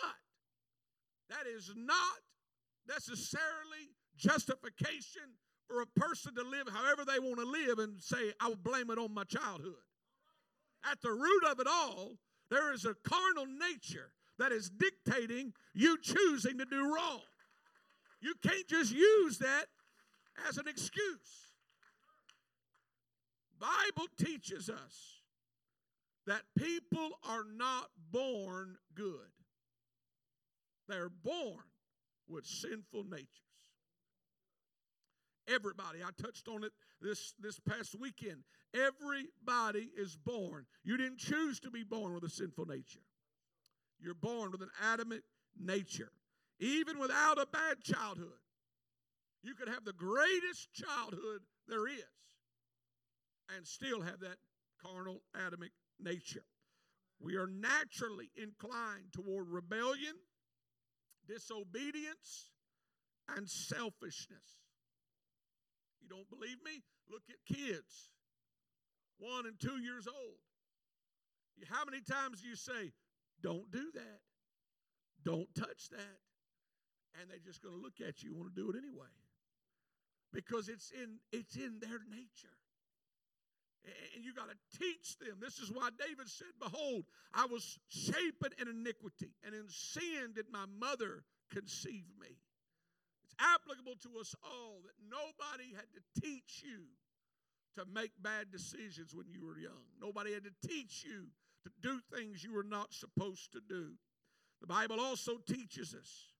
that 1.30 1.48
is 1.48 1.72
not 1.75 2.20
necessarily 2.88 3.96
justification 4.15 5.24
for 5.68 5.82
a 5.82 6.00
person 6.00 6.36
to 6.36 6.44
live 6.44 6.68
however 6.72 7.04
they 7.06 7.20
want 7.20 7.39
to 7.39 7.46
live 7.46 7.80
and 7.80 8.01
say, 8.01 8.34
I 8.39 8.50
will 8.50 8.56
blame 8.56 8.92
it 8.92 9.00
on 9.00 9.13
my 9.13 9.24
childhood. 9.24 9.74
At 10.89 11.01
the 11.01 11.12
root 11.12 11.44
of 11.50 11.60
it 11.60 11.68
all, 11.68 12.18
there 12.51 12.74
is 12.74 12.86
a 12.86 12.96
carnal 13.08 13.48
nature 13.48 14.12
that 14.39 14.51
is 14.51 14.70
dictating 14.70 15.54
you 15.74 15.98
choosing 16.01 16.58
to 16.58 16.65
do 16.65 16.94
wrong. 16.94 17.22
You 18.22 18.34
can't 18.42 18.68
just 18.68 18.94
use 18.94 19.38
that 19.39 19.65
as 20.48 20.58
an 20.58 20.68
excuse. 20.68 21.54
Bible 23.60 24.08
teaches 24.18 24.70
us 24.70 25.22
that 26.27 26.42
people 26.58 27.12
are 27.27 27.46
not 27.56 27.89
born 28.12 28.77
good. 28.96 29.30
They're 30.88 31.10
born 31.10 31.63
with 32.27 32.46
sinful 32.46 33.06
natures. 33.06 33.30
Everybody, 35.48 36.00
I 36.04 36.10
touched 36.22 36.48
on 36.48 36.63
it 36.63 36.72
this, 37.01 37.34
this 37.39 37.60
past 37.60 37.96
weekend. 38.00 38.44
Everybody 38.74 39.89
is 39.96 40.15
born. 40.15 40.65
You 40.84 40.98
didn't 40.98 41.20
choose 41.20 41.60
to 41.62 41.70
be 41.70 41.84
born 41.84 42.13
with 42.13 42.24
a 42.24 42.30
sinful 42.30 42.65
nature. 42.65 43.01
You're 44.00 44.14
born 44.14 44.52
with 44.52 44.62
an 44.62 44.70
Adamic 44.94 45.24
nature. 45.58 46.12
Even 46.60 47.00
without 47.00 47.40
a 47.40 47.46
bad 47.46 47.82
childhood, 47.84 48.40
you 49.44 49.56
could 49.56 49.68
have 49.68 49.86
the 49.86 49.94
greatest 49.94 50.74
childhood 50.74 51.42
there 51.68 51.88
is 51.88 52.04
and 53.56 53.68
still 53.68 54.02
have 54.02 54.20
that 54.22 54.38
carnal 54.82 55.22
Adamic 55.36 55.72
nature. 56.00 56.46
We 57.20 57.36
are 57.36 57.48
naturally 57.48 58.30
inclined 58.36 59.14
toward 59.14 59.50
rebellion, 59.50 60.16
disobedience, 61.28 62.50
and 63.36 63.50
selfishness. 63.50 64.60
You 66.02 66.10
don't 66.10 66.30
believe 66.30 66.58
me? 66.64 66.84
Look 67.10 67.24
at 67.30 67.56
kids, 67.56 68.10
one 69.18 69.46
and 69.46 69.60
two 69.60 69.80
years 69.82 70.08
old. 70.08 70.38
How 71.70 71.86
many 71.86 72.02
times 72.02 72.42
do 72.42 72.50
you 72.50 72.56
say, 72.56 72.92
Don't 73.42 73.72
do 73.72 73.92
that? 73.94 74.22
Don't 75.24 75.54
touch 75.56 75.89
that? 75.89 76.20
And 77.20 77.30
they're 77.30 77.44
just 77.44 77.62
going 77.63 77.75
to 77.75 77.82
look 77.82 78.01
at 78.06 78.24
you 78.24 78.36
want 78.36 78.54
to 78.54 78.62
do 78.62 78.70
it 78.70 78.75
anyway. 78.77 79.12
Because 80.34 80.68
it's 80.68 80.91
in, 80.91 81.17
it's 81.32 81.56
in 81.56 81.80
their 81.80 82.00
nature. 82.10 82.58
And 84.15 84.26
you 84.26 84.34
got 84.34 84.50
to 84.50 84.80
teach 84.80 85.17
them. 85.19 85.38
This 85.39 85.60
is 85.60 85.71
why 85.71 85.89
David 85.98 86.28
said, 86.28 86.48
Behold, 86.60 87.06
I 87.34 87.45
was 87.45 87.78
shapen 87.88 88.50
in 88.60 88.67
iniquity, 88.67 89.30
and 89.45 89.54
in 89.54 89.69
sin 89.69 90.34
did 90.34 90.45
my 90.52 90.65
mother 90.80 91.24
conceive 91.52 92.10
me. 92.19 92.34
It's 93.24 93.36
applicable 93.39 93.95
to 94.02 94.19
us 94.19 94.34
all 94.43 94.82
that 94.84 94.98
nobody 95.06 95.69
had 95.76 95.86
to 95.93 96.21
teach 96.21 96.63
you 96.65 96.86
to 97.78 97.86
make 97.93 98.12
bad 98.21 98.52
decisions 98.52 99.13
when 99.13 99.28
you 99.30 99.45
were 99.45 99.60
young. 99.60 99.86
Nobody 100.02 100.34
had 100.34 100.43
to 100.45 100.67
teach 100.67 101.06
you 101.06 101.28
to 101.65 101.71
do 101.82 101.99
things 102.15 102.43
you 102.43 102.54
were 102.54 102.63
not 102.63 102.93
supposed 102.93 103.51
to 103.51 103.60
do. 103.67 103.93
The 104.62 104.67
Bible 104.67 104.99
also 104.99 105.34
teaches 105.47 105.93
us 105.93 106.34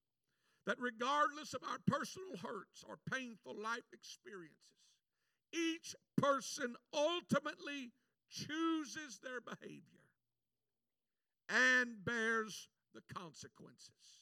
that 0.66 0.78
regardless 0.80 1.54
of 1.54 1.62
our 1.64 1.80
personal 1.86 2.38
hurts 2.42 2.84
or 2.88 2.98
painful 3.12 3.56
life 3.62 3.86
experiences, 3.92 4.60
each 5.52 5.96
person 6.18 6.76
ultimately 6.94 7.92
chooses 8.30 9.20
their 9.24 9.42
behavior 9.42 9.82
and 11.50 12.04
bears 12.04 12.68
the 12.94 13.02
consequences. 13.14 14.22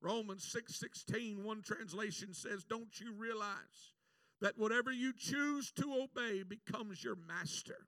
Romans 0.00 0.44
6 0.52 0.74
16, 0.76 1.42
one 1.42 1.62
translation 1.62 2.32
says, 2.32 2.64
Don't 2.64 3.00
you 3.00 3.12
realize 3.12 3.94
that 4.40 4.58
whatever 4.58 4.92
you 4.92 5.12
choose 5.12 5.72
to 5.72 6.04
obey 6.04 6.42
becomes 6.42 7.02
your 7.02 7.16
master? 7.16 7.86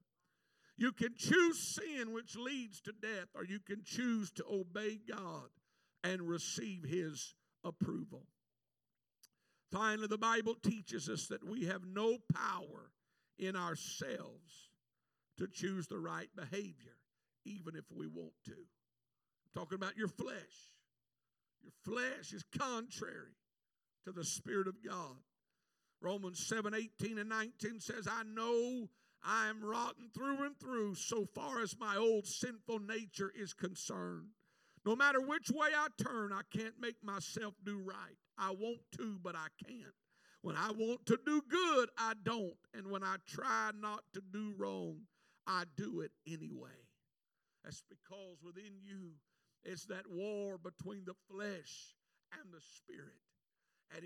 You 0.81 0.93
can 0.93 1.15
choose 1.15 1.59
sin, 1.59 2.11
which 2.15 2.37
leads 2.37 2.81
to 2.81 2.93
death, 2.93 3.29
or 3.35 3.45
you 3.45 3.61
can 3.61 3.83
choose 3.85 4.31
to 4.31 4.45
obey 4.51 4.99
God 5.07 5.51
and 6.03 6.23
receive 6.23 6.85
His 6.85 7.35
approval. 7.63 8.23
Finally, 9.71 10.07
the 10.07 10.17
Bible 10.17 10.55
teaches 10.55 11.11
us 11.11 11.27
that 11.27 11.47
we 11.47 11.67
have 11.67 11.83
no 11.85 12.17
power 12.33 12.93
in 13.39 13.57
ourselves 13.57 14.71
to 15.37 15.47
choose 15.47 15.87
the 15.87 15.99
right 15.99 16.31
behavior, 16.35 16.97
even 17.45 17.77
if 17.77 17.85
we 17.95 18.07
want 18.07 18.33
to. 18.47 18.53
I'm 18.53 19.53
talking 19.55 19.77
about 19.77 19.99
your 19.99 20.09
flesh. 20.09 20.73
Your 21.63 21.73
flesh 21.85 22.33
is 22.33 22.43
contrary 22.59 23.37
to 24.07 24.13
the 24.13 24.25
Spirit 24.25 24.67
of 24.67 24.83
God. 24.83 25.19
Romans 26.01 26.47
7 26.47 26.73
18 26.73 27.19
and 27.19 27.29
19 27.29 27.81
says, 27.81 28.09
I 28.11 28.23
know 28.23 28.89
I 29.23 29.49
am 29.49 29.63
rotten 29.63 30.09
through 30.15 30.45
and 30.45 30.59
through 30.59 30.95
so 30.95 31.27
far 31.35 31.61
as 31.61 31.79
my 31.79 31.97
old 31.97 32.27
sinful 32.27 32.81
nature 32.81 33.33
is 33.37 33.53
concerned. 33.53 34.29
No 34.85 34.97
matter 34.97 35.21
which 35.21 35.51
way 35.51 35.69
I 35.77 35.89
turn, 36.03 36.33
I 36.33 36.41
can't 36.57 36.81
make 36.81 36.97
myself 37.03 37.55
do 37.65 37.79
right. 37.79 38.17
I 38.39 38.51
want 38.51 38.81
to, 38.97 39.19
but 39.23 39.37
I 39.37 39.49
can't. 39.63 39.95
When 40.43 40.57
I 40.57 40.71
want 40.71 41.05
to 41.07 41.19
do 41.27 41.43
good, 41.49 41.91
I 41.99 42.15
don't. 42.25 42.57
And 42.73 42.91
when 42.91 43.05
I 43.05 43.17
try 43.27 43.73
not 43.79 44.05
to 44.15 44.23
do 44.33 44.55
wrong, 44.57 45.01
I 45.47 45.65
do 45.77 46.01
it 46.01 46.13
anyway. 46.27 46.71
That's 47.63 47.83
because 47.89 48.39
within 48.43 48.73
you 48.83 49.11
is 49.65 49.85
that 49.87 50.11
war 50.11 50.57
between 50.57 51.05
the 51.05 51.15
flesh 51.31 51.95
and 52.33 52.55
the 52.55 52.61
spirit. 52.61 53.21
And 53.95 54.03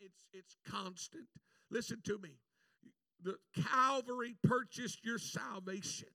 it's, 0.00 0.24
it's 0.32 0.56
constant. 0.64 1.26
Listen 1.70 2.00
to 2.04 2.18
me. 2.18 2.36
The 3.22 3.36
Calvary 3.70 4.36
purchased 4.42 5.04
your 5.04 5.18
salvation, 5.18 6.08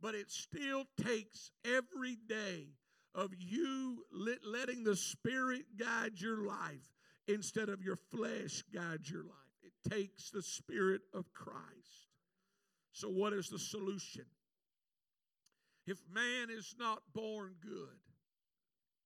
but 0.00 0.14
it 0.14 0.30
still 0.30 0.84
takes 1.02 1.50
every 1.64 2.16
day 2.28 2.68
of 3.14 3.30
you 3.38 4.04
letting 4.12 4.84
the 4.84 4.96
Spirit 4.96 5.64
guide 5.78 6.20
your 6.20 6.46
life 6.46 6.92
instead 7.26 7.68
of 7.68 7.82
your 7.82 7.96
flesh 7.96 8.62
guide 8.72 9.08
your 9.08 9.24
life. 9.24 9.32
It 9.62 9.90
takes 9.90 10.30
the 10.30 10.42
Spirit 10.42 11.00
of 11.14 11.32
Christ. 11.32 12.10
So, 12.92 13.08
what 13.08 13.32
is 13.32 13.48
the 13.48 13.58
solution? 13.58 14.26
If 15.86 15.98
man 16.12 16.48
is 16.50 16.74
not 16.78 17.00
born 17.14 17.54
good 17.62 17.98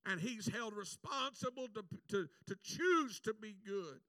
and 0.07 0.21
he's 0.21 0.49
held 0.49 0.75
responsible 0.75 1.69
to, 1.75 1.85
to, 2.09 2.29
to 2.47 2.57
choose 2.63 3.21
to 3.21 3.35
be 3.35 3.55
good, 3.67 4.01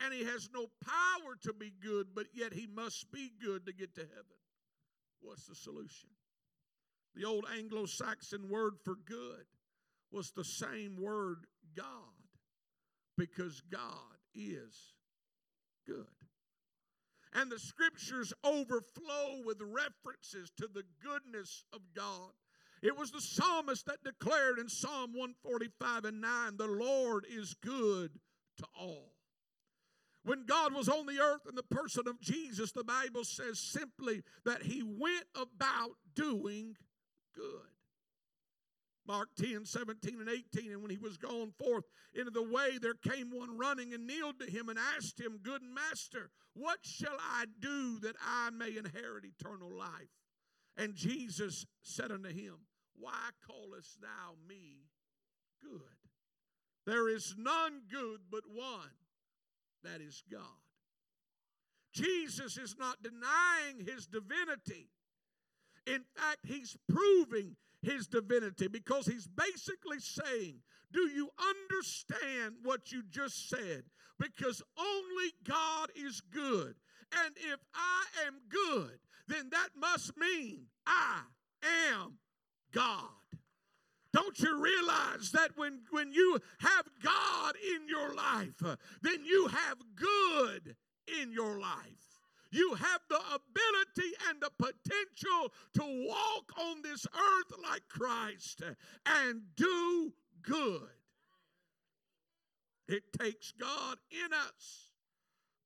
and 0.00 0.14
he 0.14 0.24
has 0.24 0.48
no 0.54 0.66
power 0.84 1.36
to 1.42 1.52
be 1.52 1.72
good, 1.82 2.08
but 2.14 2.26
yet 2.34 2.52
he 2.52 2.66
must 2.66 3.10
be 3.10 3.32
good 3.42 3.66
to 3.66 3.72
get 3.72 3.94
to 3.94 4.02
heaven, 4.02 4.38
what's 5.20 5.46
the 5.46 5.54
solution? 5.54 6.10
The 7.14 7.24
old 7.24 7.46
Anglo 7.56 7.86
Saxon 7.86 8.48
word 8.48 8.74
for 8.84 8.94
good 8.94 9.46
was 10.12 10.30
the 10.30 10.44
same 10.44 10.96
word 11.00 11.46
God 11.76 11.84
because 13.16 13.60
God 13.70 14.18
is 14.34 14.94
good. 15.86 16.06
And 17.34 17.50
the 17.50 17.58
scriptures 17.58 18.32
overflow 18.44 19.42
with 19.44 19.60
references 19.60 20.50
to 20.58 20.68
the 20.72 20.84
goodness 21.02 21.64
of 21.72 21.80
God. 21.94 22.32
It 22.82 22.96
was 22.96 23.10
the 23.10 23.20
psalmist 23.20 23.86
that 23.86 24.04
declared 24.04 24.58
in 24.58 24.68
Psalm 24.68 25.12
145 25.12 26.04
and 26.04 26.20
9, 26.20 26.56
The 26.56 26.66
Lord 26.66 27.26
is 27.28 27.54
good 27.54 28.12
to 28.58 28.64
all. 28.78 29.17
When 30.24 30.44
God 30.46 30.74
was 30.74 30.88
on 30.88 31.06
the 31.06 31.20
earth 31.20 31.46
in 31.48 31.54
the 31.54 31.62
person 31.62 32.06
of 32.06 32.20
Jesus, 32.20 32.72
the 32.72 32.84
Bible 32.84 33.24
says 33.24 33.58
simply 33.58 34.22
that 34.44 34.62
he 34.62 34.82
went 34.82 35.24
about 35.34 35.92
doing 36.14 36.76
good. 37.34 37.68
Mark 39.06 39.30
10, 39.40 39.64
17, 39.64 40.20
and 40.20 40.28
18. 40.28 40.72
And 40.72 40.82
when 40.82 40.90
he 40.90 40.98
was 40.98 41.16
gone 41.16 41.52
forth 41.58 41.84
into 42.14 42.30
the 42.30 42.42
way, 42.42 42.78
there 42.80 42.94
came 42.94 43.30
one 43.30 43.56
running 43.56 43.94
and 43.94 44.06
kneeled 44.06 44.38
to 44.40 44.50
him 44.50 44.68
and 44.68 44.78
asked 44.96 45.18
him, 45.18 45.38
Good 45.42 45.62
master, 45.62 46.30
what 46.52 46.80
shall 46.82 47.16
I 47.18 47.46
do 47.58 47.98
that 48.00 48.16
I 48.22 48.50
may 48.50 48.76
inherit 48.76 49.24
eternal 49.24 49.70
life? 49.70 50.12
And 50.76 50.94
Jesus 50.94 51.64
said 51.82 52.12
unto 52.12 52.28
him, 52.28 52.54
Why 52.96 53.30
callest 53.46 54.00
thou 54.02 54.34
me 54.46 54.90
good? 55.62 55.80
There 56.86 57.08
is 57.08 57.34
none 57.38 57.82
good 57.90 58.20
but 58.30 58.44
one, 58.46 58.90
that 59.84 60.00
is 60.00 60.22
God. 60.30 60.40
Jesus 61.92 62.56
is 62.58 62.76
not 62.78 63.02
denying 63.02 63.84
his 63.84 64.06
divinity. 64.06 64.88
In 65.86 66.04
fact, 66.16 66.38
he's 66.46 66.76
proving 66.88 67.56
his 67.82 68.06
divinity 68.06 68.68
because 68.68 69.06
he's 69.06 69.26
basically 69.26 70.00
saying, 70.00 70.60
Do 70.92 71.00
you 71.00 71.30
understand 71.40 72.56
what 72.62 72.92
you 72.92 73.02
just 73.10 73.48
said? 73.48 73.84
Because 74.18 74.62
only 74.78 75.32
God 75.44 75.90
is 75.94 76.20
good. 76.20 76.74
And 77.24 77.34
if 77.36 77.60
I 77.74 78.26
am 78.26 78.40
good, 78.48 78.98
then 79.28 79.48
that 79.50 79.70
must 79.76 80.16
mean 80.16 80.66
I 80.86 81.20
am 81.92 82.18
God. 82.72 83.17
Don't 84.18 84.40
you 84.40 84.60
realize 84.60 85.30
that 85.30 85.50
when, 85.54 85.78
when 85.92 86.10
you 86.10 86.40
have 86.58 86.86
God 87.00 87.54
in 87.76 87.88
your 87.88 88.16
life, 88.16 88.60
uh, 88.64 88.74
then 89.00 89.24
you 89.24 89.46
have 89.46 89.78
good 89.94 90.74
in 91.20 91.30
your 91.30 91.60
life? 91.60 92.18
You 92.50 92.74
have 92.74 93.00
the 93.08 93.20
ability 93.20 94.16
and 94.28 94.40
the 94.40 94.50
potential 94.58 95.52
to 95.74 96.08
walk 96.08 96.50
on 96.58 96.82
this 96.82 97.06
earth 97.06 97.58
like 97.62 97.82
Christ 97.88 98.60
and 99.06 99.42
do 99.54 100.12
good. 100.42 100.88
It 102.88 103.04
takes 103.16 103.52
God 103.52 103.98
in 104.10 104.32
us 104.32 104.90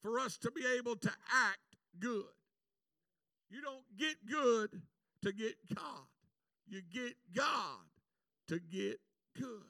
for 0.02 0.20
us 0.20 0.36
to 0.36 0.50
be 0.50 0.64
able 0.76 0.96
to 0.96 1.08
act 1.08 1.78
good. 1.98 2.24
You 3.48 3.62
don't 3.62 3.96
get 3.98 4.16
good 4.30 4.82
to 5.22 5.32
get 5.32 5.54
God, 5.74 6.04
you 6.68 6.82
get 6.92 7.14
God 7.34 7.78
to 8.48 8.58
get 8.58 9.00
good. 9.38 9.62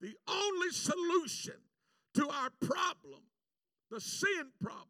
The 0.00 0.14
only 0.28 0.70
solution 0.70 1.54
to 2.14 2.28
our 2.28 2.50
problem, 2.60 3.22
the 3.90 4.00
sin 4.00 4.52
problem, 4.60 4.88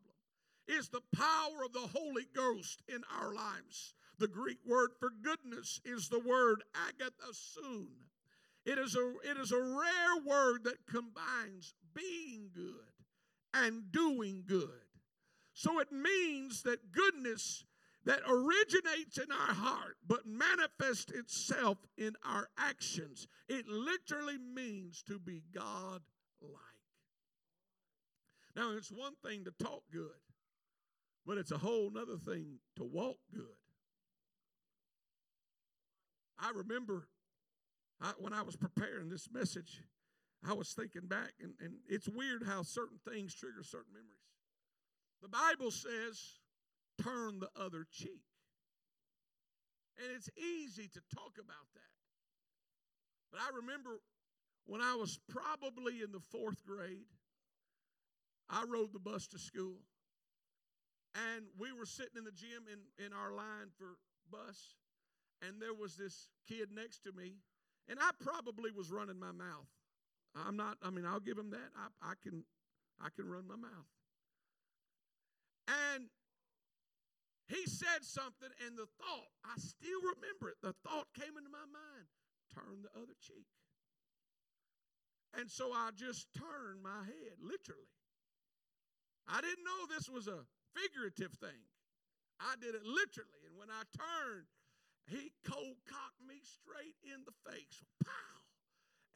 is 0.66 0.88
the 0.88 1.02
power 1.14 1.64
of 1.64 1.72
the 1.72 1.88
Holy 1.98 2.26
Ghost 2.34 2.82
in 2.88 3.02
our 3.18 3.34
lives. 3.34 3.94
The 4.18 4.28
Greek 4.28 4.58
word 4.66 4.90
for 4.98 5.10
goodness 5.22 5.80
is 5.84 6.08
the 6.08 6.20
word 6.20 6.62
agathosune. 6.88 8.08
It 8.64 8.78
is 8.78 8.96
a, 8.96 9.12
it 9.30 9.36
is 9.36 9.52
a 9.52 9.60
rare 9.60 10.22
word 10.24 10.64
that 10.64 10.86
combines 10.86 11.74
being 11.94 12.48
good 12.54 12.94
and 13.52 13.92
doing 13.92 14.44
good. 14.46 14.68
So 15.52 15.78
it 15.80 15.92
means 15.92 16.62
that 16.62 16.92
goodness 16.92 17.64
that 18.04 18.20
originates 18.28 19.18
in 19.18 19.30
our 19.32 19.54
heart 19.54 19.96
but 20.06 20.26
manifests 20.26 21.12
itself 21.12 21.78
in 21.96 22.14
our 22.24 22.48
actions. 22.58 23.26
It 23.48 23.66
literally 23.66 24.38
means 24.38 25.02
to 25.08 25.18
be 25.18 25.42
God 25.54 26.02
like. 26.42 26.52
Now, 28.56 28.76
it's 28.76 28.92
one 28.92 29.14
thing 29.24 29.44
to 29.44 29.64
talk 29.64 29.82
good, 29.92 30.10
but 31.26 31.38
it's 31.38 31.50
a 31.50 31.58
whole 31.58 31.90
other 31.98 32.16
thing 32.16 32.58
to 32.76 32.84
walk 32.84 33.16
good. 33.32 33.56
I 36.38 36.50
remember 36.54 37.08
I, 38.00 38.12
when 38.18 38.32
I 38.32 38.42
was 38.42 38.56
preparing 38.56 39.08
this 39.08 39.28
message, 39.32 39.82
I 40.46 40.52
was 40.52 40.72
thinking 40.72 41.06
back, 41.06 41.32
and, 41.40 41.54
and 41.60 41.74
it's 41.88 42.08
weird 42.08 42.44
how 42.46 42.62
certain 42.62 42.98
things 43.08 43.34
trigger 43.34 43.62
certain 43.62 43.92
memories. 43.92 44.10
The 45.22 45.28
Bible 45.28 45.70
says, 45.70 46.40
turn 47.02 47.40
the 47.40 47.50
other 47.56 47.86
cheek. 47.90 48.22
And 49.98 50.08
it's 50.16 50.28
easy 50.36 50.88
to 50.88 51.00
talk 51.14 51.34
about 51.38 51.68
that. 51.74 51.94
But 53.30 53.40
I 53.40 53.56
remember 53.56 54.00
when 54.66 54.80
I 54.80 54.94
was 54.94 55.18
probably 55.28 56.02
in 56.02 56.12
the 56.12 56.20
fourth 56.20 56.64
grade, 56.64 57.06
I 58.50 58.64
rode 58.68 58.92
the 58.92 58.98
bus 58.98 59.26
to 59.28 59.38
school. 59.38 59.76
And 61.14 61.46
we 61.58 61.72
were 61.72 61.86
sitting 61.86 62.16
in 62.18 62.24
the 62.24 62.32
gym 62.32 62.64
in, 62.70 63.04
in 63.04 63.12
our 63.12 63.32
line 63.32 63.70
for 63.78 63.96
bus, 64.30 64.74
and 65.46 65.60
there 65.60 65.74
was 65.74 65.96
this 65.96 66.28
kid 66.48 66.68
next 66.74 67.04
to 67.04 67.12
me, 67.12 67.34
and 67.88 67.98
I 68.00 68.10
probably 68.20 68.70
was 68.72 68.90
running 68.90 69.18
my 69.18 69.30
mouth. 69.30 69.68
I'm 70.34 70.56
not, 70.56 70.76
I 70.82 70.90
mean, 70.90 71.06
I'll 71.06 71.20
give 71.20 71.38
him 71.38 71.50
that. 71.50 71.70
I, 71.76 72.10
I 72.10 72.14
can 72.22 72.44
I 73.00 73.08
can 73.14 73.28
run 73.28 73.46
my 73.46 73.56
mouth. 73.56 73.90
And 75.94 76.04
he 77.54 77.66
said 77.70 78.02
something, 78.02 78.50
and 78.66 78.74
the 78.76 78.90
thought, 78.98 79.30
I 79.46 79.54
still 79.56 80.02
remember 80.02 80.50
it. 80.50 80.58
The 80.62 80.74
thought 80.82 81.06
came 81.14 81.38
into 81.38 81.50
my 81.50 81.64
mind 81.70 82.06
turn 82.54 82.82
the 82.82 82.94
other 82.94 83.14
cheek. 83.18 83.50
And 85.34 85.50
so 85.50 85.74
I 85.74 85.90
just 85.94 86.30
turned 86.38 86.82
my 86.82 87.02
head, 87.02 87.42
literally. 87.42 87.90
I 89.26 89.40
didn't 89.40 89.66
know 89.66 89.90
this 89.90 90.06
was 90.06 90.28
a 90.30 90.46
figurative 90.78 91.34
thing. 91.42 91.58
I 92.38 92.54
did 92.60 92.74
it 92.74 92.86
literally. 92.86 93.42
And 93.42 93.58
when 93.58 93.70
I 93.70 93.82
turned, 93.90 94.46
he 95.10 95.32
cold 95.42 95.82
cocked 95.90 96.22
me 96.22 96.38
straight 96.42 96.94
in 97.02 97.26
the 97.26 97.34
face. 97.50 97.82
Pow! 98.04 98.38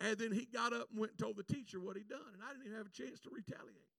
And 0.01 0.18
then 0.18 0.33
he 0.33 0.46
got 0.46 0.72
up 0.72 0.90
and 0.90 0.98
went 0.98 1.12
and 1.14 1.22
told 1.22 1.37
the 1.37 1.46
teacher 1.46 1.79
what 1.79 1.96
he'd 1.96 2.09
done. 2.09 2.35
And 2.35 2.42
I 2.42 2.51
didn't 2.51 2.66
even 2.66 2.79
have 2.79 2.90
a 2.90 2.94
chance 2.94 3.20
to 3.22 3.31
retaliate. 3.31 3.97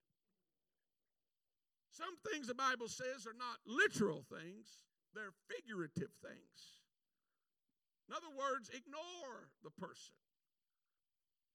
Some 1.99 2.15
things 2.31 2.47
the 2.47 2.55
Bible 2.55 2.87
says 2.87 3.27
are 3.27 3.35
not 3.35 3.59
literal 3.67 4.23
things, 4.31 4.87
they're 5.13 5.35
figurative 5.51 6.15
things. 6.23 6.79
In 8.07 8.15
other 8.15 8.31
words, 8.31 8.71
ignore 8.71 9.51
the 9.63 9.69
person. 9.71 10.15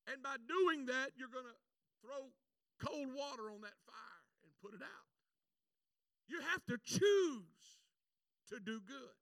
And 0.07 0.23
by 0.23 0.37
doing 0.47 0.85
that, 0.87 1.17
you're 1.17 1.33
going 1.33 1.49
to 1.49 1.59
throw 2.05 2.29
cold 2.77 3.09
water 3.17 3.49
on 3.49 3.63
that 3.63 3.81
fire 3.89 4.25
and 4.45 4.53
put 4.61 4.75
it 4.75 4.85
out. 4.85 5.09
You 6.29 6.41
have 6.53 6.65
to 6.67 6.77
choose 6.85 7.81
to 8.53 8.61
do 8.61 8.81
good. 8.87 9.17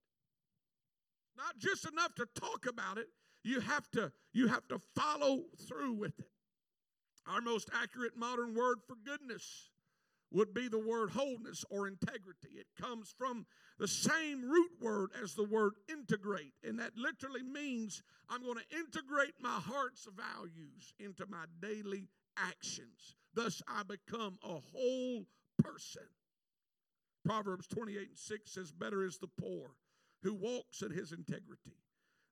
Not 1.36 1.58
just 1.58 1.86
enough 1.86 2.14
to 2.16 2.26
talk 2.34 2.66
about 2.68 2.98
it, 2.98 3.06
you 3.44 3.60
have 3.60 3.88
to 3.92 4.12
you 4.32 4.48
have 4.48 4.66
to 4.68 4.80
follow 4.94 5.44
through 5.68 5.94
with 5.94 6.18
it. 6.18 6.30
Our 7.26 7.40
most 7.40 7.70
accurate 7.72 8.16
modern 8.16 8.54
word 8.54 8.78
for 8.86 8.96
goodness 9.04 9.70
would 10.32 10.54
be 10.54 10.68
the 10.68 10.78
word 10.78 11.10
wholeness 11.10 11.64
or 11.70 11.86
integrity. 11.86 12.50
It 12.56 12.66
comes 12.80 13.14
from 13.16 13.46
the 13.78 13.88
same 13.88 14.42
root 14.42 14.70
word 14.80 15.10
as 15.22 15.34
the 15.34 15.44
word 15.44 15.74
integrate, 15.88 16.54
and 16.64 16.78
that 16.78 16.96
literally 16.96 17.42
means 17.42 18.02
I'm 18.28 18.42
going 18.42 18.58
to 18.58 18.76
integrate 18.76 19.34
my 19.40 19.60
heart's 19.60 20.06
values 20.16 20.94
into 20.98 21.26
my 21.26 21.44
daily 21.60 22.08
actions. 22.36 23.16
Thus, 23.34 23.62
I 23.68 23.82
become 23.82 24.38
a 24.42 24.58
whole 24.72 25.26
person. 25.62 26.02
Proverbs 27.24 27.66
28 27.68 27.98
and 27.98 28.18
6 28.18 28.50
says, 28.50 28.72
Better 28.72 29.04
is 29.04 29.18
the 29.18 29.28
poor 29.40 29.76
who 30.22 30.34
walks 30.34 30.82
in 30.82 30.90
his 30.90 31.12
integrity 31.12 31.76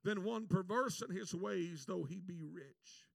than 0.05 0.25
one 0.25 0.47
perverse 0.47 1.03
in 1.03 1.15
his 1.15 1.35
ways, 1.35 1.85
though 1.87 2.05
he 2.05 2.21
be 2.21 2.43
rich. 2.43 3.07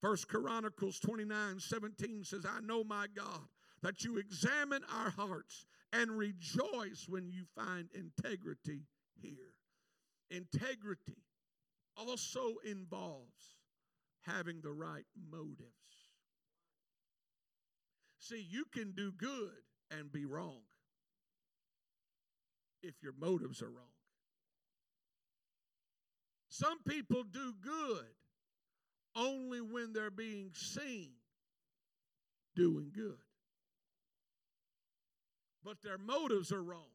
First 0.00 0.28
Chronicles 0.28 0.98
29 0.98 1.60
17 1.60 2.24
says, 2.24 2.46
I 2.48 2.60
know 2.60 2.82
my 2.82 3.06
God, 3.14 3.48
that 3.82 4.04
you 4.04 4.18
examine 4.18 4.82
our 4.94 5.10
hearts 5.10 5.66
and 5.92 6.10
rejoice 6.10 7.06
when 7.08 7.30
you 7.30 7.44
find 7.56 7.88
integrity 7.94 8.82
here. 9.20 9.54
Integrity 10.30 11.22
also 11.96 12.54
involves 12.64 13.56
having 14.22 14.60
the 14.62 14.70
right 14.70 15.06
motives. 15.30 15.58
See, 18.18 18.46
you 18.48 18.64
can 18.72 18.92
do 18.92 19.12
good 19.12 19.62
and 19.90 20.12
be 20.12 20.24
wrong 20.24 20.60
if 22.82 23.02
your 23.02 23.14
motives 23.18 23.62
are 23.62 23.70
wrong. 23.70 23.86
Some 26.48 26.78
people 26.86 27.24
do 27.24 27.54
good 27.62 28.06
only 29.16 29.60
when 29.60 29.92
they're 29.92 30.10
being 30.10 30.50
seen 30.54 31.12
doing 32.54 32.90
good. 32.94 33.18
But 35.64 35.82
their 35.82 35.98
motives 35.98 36.52
are 36.52 36.62
wrong. 36.62 36.90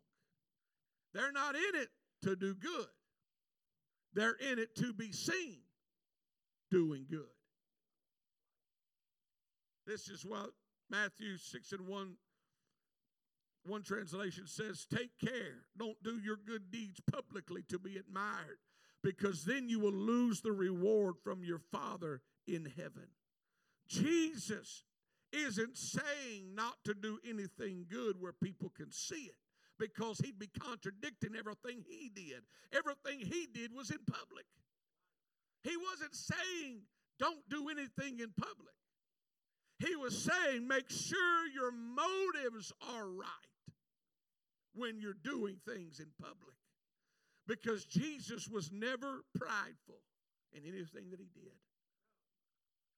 They're 1.13 1.31
not 1.31 1.55
in 1.55 1.81
it 1.81 1.89
to 2.23 2.35
do 2.35 2.55
good, 2.55 2.87
they're 4.13 4.37
in 4.51 4.59
it 4.59 4.75
to 4.77 4.93
be 4.93 5.11
seen 5.11 5.59
doing 6.71 7.05
good. 7.09 7.21
This 9.85 10.09
is 10.09 10.25
what 10.25 10.49
Matthew 10.89 11.37
6 11.37 11.71
and 11.73 11.87
1 11.87 12.15
one 13.67 13.83
translation 13.83 14.45
says, 14.47 14.85
Take 14.85 15.17
care. 15.19 15.63
Don't 15.77 16.01
do 16.03 16.19
your 16.19 16.37
good 16.37 16.71
deeds 16.71 16.99
publicly 17.11 17.63
to 17.69 17.79
be 17.79 17.97
admired. 17.97 18.59
because 19.03 19.45
then 19.45 19.69
you 19.69 19.79
will 19.79 19.93
lose 19.93 20.41
the 20.41 20.51
reward 20.51 21.13
from 21.23 21.43
your 21.43 21.59
Father 21.59 22.21
in 22.47 22.65
heaven. 22.75 23.07
Jesus 23.87 24.83
isn't 25.31 25.77
saying 25.77 26.53
not 26.53 26.75
to 26.85 26.93
do 26.93 27.19
anything 27.27 27.85
good 27.89 28.15
where 28.19 28.33
people 28.33 28.71
can 28.75 28.91
see 28.91 29.29
it 29.29 29.35
because 29.79 30.19
he'd 30.19 30.39
be 30.39 30.49
contradicting 30.59 31.35
everything 31.37 31.83
he 31.87 32.09
did. 32.13 32.41
Everything 32.73 33.19
he 33.19 33.47
did 33.53 33.73
was 33.73 33.89
in 33.89 33.99
public. 34.07 34.45
He 35.63 35.75
wasn't 35.77 36.15
saying 36.15 36.81
don't 37.19 37.47
do 37.49 37.69
anything 37.69 38.19
in 38.19 38.31
public. 38.37 38.75
He 39.79 39.95
was 39.95 40.17
saying 40.17 40.67
make 40.67 40.89
sure 40.89 41.47
your 41.53 41.71
motives 41.71 42.71
are 42.93 43.07
right 43.07 43.29
when 44.73 44.99
you're 44.99 45.17
doing 45.23 45.57
things 45.67 45.99
in 45.99 46.07
public. 46.21 46.55
Because 47.47 47.85
Jesus 47.85 48.47
was 48.47 48.71
never 48.71 49.23
prideful 49.37 50.01
in 50.53 50.63
anything 50.65 51.09
that 51.11 51.19
he 51.19 51.29
did. 51.33 51.51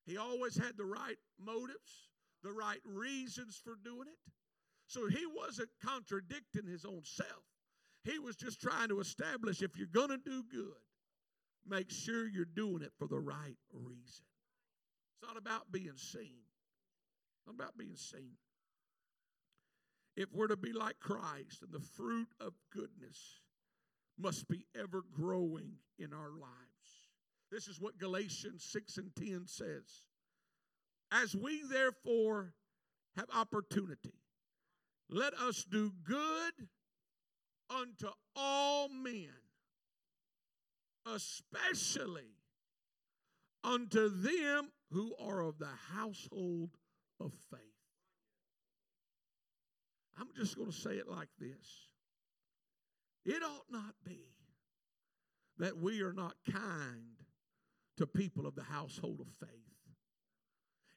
He 0.05 0.17
always 0.17 0.55
had 0.55 0.77
the 0.77 0.85
right 0.85 1.17
motives, 1.43 2.09
the 2.43 2.51
right 2.51 2.81
reasons 2.85 3.59
for 3.63 3.75
doing 3.83 4.07
it. 4.07 4.31
So 4.87 5.07
he 5.07 5.25
wasn't 5.25 5.69
contradicting 5.83 6.65
his 6.65 6.85
own 6.85 7.01
self. 7.03 7.43
He 8.03 8.19
was 8.19 8.35
just 8.35 8.61
trying 8.61 8.87
to 8.89 8.99
establish 9.01 9.61
if 9.61 9.77
you're 9.77 9.87
going 9.87 10.09
to 10.09 10.17
do 10.17 10.43
good, 10.49 10.79
make 11.67 11.91
sure 11.91 12.27
you're 12.27 12.45
doing 12.45 12.81
it 12.81 12.93
for 12.97 13.07
the 13.07 13.19
right 13.19 13.57
reason. 13.73 14.25
It's 15.13 15.27
not 15.27 15.37
about 15.37 15.71
being 15.71 15.97
seen. 15.97 16.39
It's 17.35 17.47
not 17.47 17.55
about 17.55 17.77
being 17.77 17.97
seen. 17.97 18.37
If 20.15 20.29
we're 20.33 20.47
to 20.47 20.57
be 20.57 20.71
like 20.71 20.99
Christ 20.99 21.61
and 21.61 21.71
the 21.71 21.85
fruit 21.85 22.29
of 22.39 22.53
goodness 22.73 23.41
must 24.17 24.47
be 24.47 24.65
ever 24.79 25.03
growing 25.11 25.73
in 25.99 26.13
our 26.13 26.31
lives. 26.31 27.09
This 27.51 27.67
is 27.67 27.79
what 27.79 27.97
Galatians 27.97 28.63
6 28.63 28.97
and 28.97 29.15
10 29.15 29.43
says. 29.47 30.03
As 31.11 31.35
we 31.35 31.63
therefore 31.63 32.53
have 33.15 33.27
opportunity, 33.33 34.13
let 35.09 35.33
us 35.33 35.63
do 35.63 35.91
good 36.03 36.67
unto 37.69 38.07
all 38.35 38.89
men, 38.89 39.29
especially 41.05 42.35
unto 43.63 44.09
them 44.09 44.69
who 44.91 45.15
are 45.19 45.41
of 45.41 45.57
the 45.59 45.69
household 45.93 46.71
of 47.19 47.33
faith. 47.51 47.61
I'm 50.19 50.27
just 50.35 50.57
going 50.57 50.71
to 50.71 50.75
say 50.75 50.91
it 50.91 51.07
like 51.07 51.29
this 51.39 51.87
it 53.25 53.43
ought 53.43 53.65
not 53.69 53.93
be 54.05 54.21
that 55.57 55.77
we 55.77 56.01
are 56.01 56.13
not 56.13 56.35
kind 56.49 57.17
to 57.97 58.07
people 58.07 58.47
of 58.47 58.55
the 58.55 58.63
household 58.63 59.19
of 59.19 59.27
faith. 59.47 59.76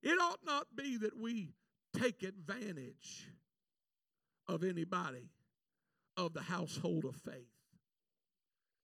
It 0.02 0.18
ought 0.20 0.40
not 0.44 0.68
be 0.74 0.96
that 0.98 1.18
we 1.18 1.54
take 1.98 2.22
advantage 2.22 3.28
of 4.48 4.64
anybody 4.64 5.30
of 6.16 6.32
the 6.32 6.42
household 6.42 7.04
of 7.04 7.16
faith. 7.16 7.50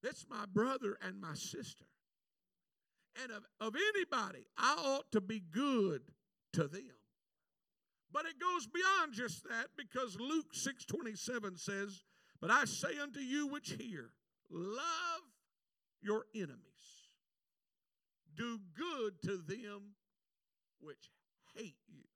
That's 0.03 0.27
my 0.29 0.45
brother 0.53 0.97
and 1.03 1.21
my 1.21 1.35
sister. 1.35 1.87
And 3.23 3.33
of, 3.33 3.45
of 3.61 3.75
anybody, 3.75 4.47
I 4.59 4.77
ought 4.79 5.11
to 5.13 5.21
be 5.21 5.41
good 5.41 6.03
to 6.53 6.69
them. 6.69 6.93
But 8.13 8.27
it 8.27 8.39
goes 8.39 8.67
beyond 8.67 9.15
just 9.15 9.45
that 9.45 9.69
because 9.77 10.19
Luke 10.21 10.55
6:27 10.55 11.59
says, 11.59 12.03
but 12.41 12.51
I 12.51 12.65
say 12.65 12.99
unto 13.03 13.21
you 13.21 13.47
which 13.47 13.77
hear, 13.81 14.11
love 14.51 15.23
your 16.03 16.25
enemies. 16.35 16.61
Do 18.37 18.61
good 18.77 19.21
to 19.23 19.39
them 19.39 19.96
which 20.87 21.11
hate 21.59 21.83
you. 21.91 22.07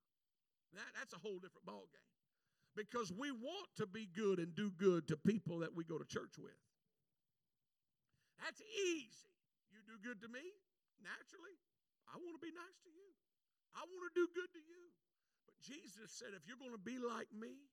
That, 0.71 0.87
that's 0.95 1.11
a 1.11 1.19
whole 1.19 1.43
different 1.43 1.67
ballgame. 1.67 2.07
Because 2.71 3.11
we 3.11 3.35
want 3.35 3.67
to 3.75 3.85
be 3.85 4.07
good 4.07 4.39
and 4.39 4.55
do 4.55 4.71
good 4.71 5.11
to 5.11 5.19
people 5.19 5.59
that 5.59 5.75
we 5.75 5.83
go 5.83 5.99
to 5.99 6.07
church 6.07 6.39
with. 6.39 6.55
That's 8.39 8.63
easy. 8.63 9.27
You 9.75 9.83
do 9.83 9.99
good 9.99 10.23
to 10.23 10.31
me, 10.31 10.47
naturally. 11.03 11.59
I 12.07 12.15
want 12.15 12.39
to 12.39 12.43
be 12.43 12.55
nice 12.55 12.79
to 12.87 12.91
you. 12.95 13.11
I 13.75 13.83
want 13.83 14.07
to 14.07 14.13
do 14.15 14.27
good 14.31 14.51
to 14.55 14.63
you. 14.63 14.83
But 15.43 15.59
Jesus 15.59 16.15
said, 16.15 16.31
if 16.31 16.47
you're 16.47 16.59
going 16.59 16.71
to 16.71 16.79
be 16.79 16.95
like 16.95 17.27
me, 17.35 17.67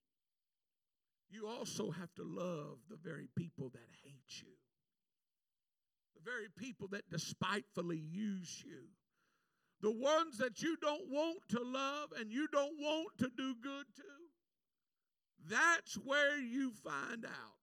you 1.31 1.47
also 1.47 1.91
have 1.91 2.13
to 2.17 2.25
love 2.25 2.79
the 2.91 2.99
very 2.99 3.29
people 3.37 3.71
that 3.71 3.89
hate 4.03 4.43
you, 4.43 4.57
the 6.17 6.25
very 6.25 6.49
people 6.59 6.89
that 6.89 7.09
despitefully 7.11 7.99
use 7.99 8.63
you, 8.65 8.89
the 9.81 9.91
ones 9.91 10.39
that 10.39 10.61
you 10.61 10.77
don't 10.81 11.09
want 11.09 11.39
to 11.51 11.63
love 11.63 12.09
and 12.19 12.33
you 12.33 12.49
don't 12.53 12.79
want 12.81 13.09
to 13.19 13.31
do 13.37 13.55
good 13.63 13.87
to. 13.97 14.03
That's 15.49 15.95
where 15.95 16.39
you 16.39 16.73
find 16.73 17.25
out 17.25 17.59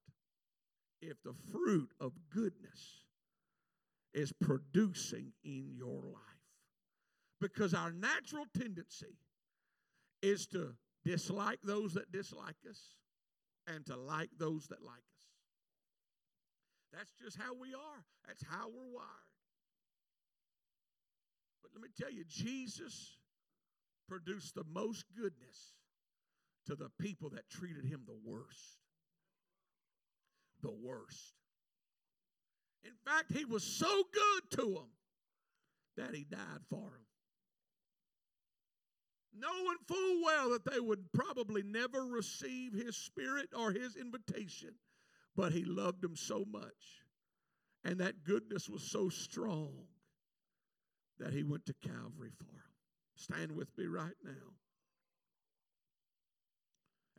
if 1.02 1.22
the 1.22 1.34
fruit 1.52 1.90
of 2.00 2.12
goodness 2.32 3.04
is 4.14 4.32
producing 4.32 5.32
in 5.44 5.74
your 5.76 6.02
life. 6.02 6.22
Because 7.40 7.74
our 7.74 7.92
natural 7.92 8.46
tendency 8.58 9.18
is 10.22 10.46
to 10.48 10.74
dislike 11.04 11.58
those 11.62 11.92
that 11.94 12.10
dislike 12.10 12.56
us 12.68 12.80
and 13.66 13.84
to 13.86 13.96
like 13.96 14.30
those 14.38 14.66
that 14.68 14.82
like 14.82 14.96
us. 14.96 15.16
That's 16.92 17.12
just 17.22 17.36
how 17.36 17.52
we 17.54 17.74
are, 17.74 18.04
that's 18.26 18.42
how 18.48 18.68
we're 18.68 18.92
wired. 18.92 19.35
Let 21.76 21.82
me 21.82 21.88
tell 22.00 22.10
you, 22.10 22.24
Jesus 22.26 23.18
produced 24.08 24.54
the 24.54 24.64
most 24.72 25.04
goodness 25.14 25.74
to 26.64 26.74
the 26.74 26.88
people 26.98 27.28
that 27.30 27.50
treated 27.50 27.84
him 27.84 28.00
the 28.06 28.16
worst. 28.24 28.78
The 30.62 30.72
worst. 30.72 31.34
In 32.82 32.94
fact, 33.04 33.30
he 33.30 33.44
was 33.44 33.62
so 33.62 34.04
good 34.10 34.58
to 34.58 34.72
them 34.72 34.88
that 35.98 36.14
he 36.14 36.24
died 36.24 36.62
for 36.70 36.80
them 36.80 37.06
knowing 39.38 39.76
full 39.86 40.22
well 40.24 40.50
that 40.50 40.64
they 40.70 40.80
would 40.80 41.12
probably 41.12 41.62
never 41.62 42.06
receive 42.06 42.72
his 42.72 42.96
spirit 42.96 43.48
or 43.54 43.70
his 43.70 43.96
invitation, 43.96 44.70
but 45.34 45.52
he 45.52 45.64
loved 45.64 46.02
them 46.02 46.16
so 46.16 46.44
much. 46.50 47.02
And 47.84 48.00
that 48.00 48.24
goodness 48.24 48.68
was 48.68 48.82
so 48.82 49.08
strong 49.08 49.86
that 51.18 51.32
he 51.32 51.42
went 51.42 51.66
to 51.66 51.74
Calvary 51.82 52.30
for 52.36 52.44
them. 52.44 52.62
Stand 53.16 53.52
with 53.52 53.76
me 53.76 53.86
right 53.86 54.16
now. 54.24 54.54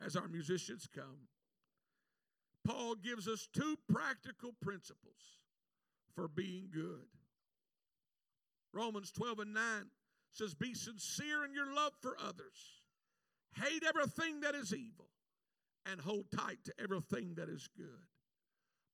As 0.04 0.14
our 0.14 0.28
musicians 0.28 0.86
come, 0.94 1.26
Paul 2.64 2.94
gives 2.94 3.26
us 3.26 3.48
two 3.52 3.76
practical 3.92 4.54
principles 4.60 5.40
for 6.14 6.28
being 6.28 6.68
good. 6.72 7.06
Romans 8.72 9.10
12 9.10 9.40
and 9.40 9.54
9 9.54 9.62
says, 10.32 10.54
Be 10.54 10.74
sincere 10.74 11.44
in 11.44 11.52
your 11.52 11.72
love 11.74 11.92
for 12.00 12.16
others. 12.22 12.82
Hate 13.56 13.82
everything 13.84 14.40
that 14.40 14.54
is 14.54 14.72
evil 14.72 15.08
and 15.90 16.00
hold 16.00 16.26
tight 16.30 16.58
to 16.64 16.72
everything 16.80 17.34
that 17.36 17.48
is 17.48 17.68
good. 17.76 18.06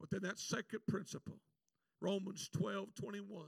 But 0.01 0.11
then 0.11 0.23
that 0.23 0.38
second 0.38 0.81
principle, 0.87 1.40
Romans 2.01 2.49
12 2.57 2.95
21. 2.95 3.47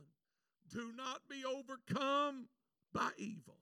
Do 0.73 0.93
not 0.97 1.21
be 1.29 1.45
overcome 1.45 2.47
by 2.93 3.11
evil. 3.19 3.59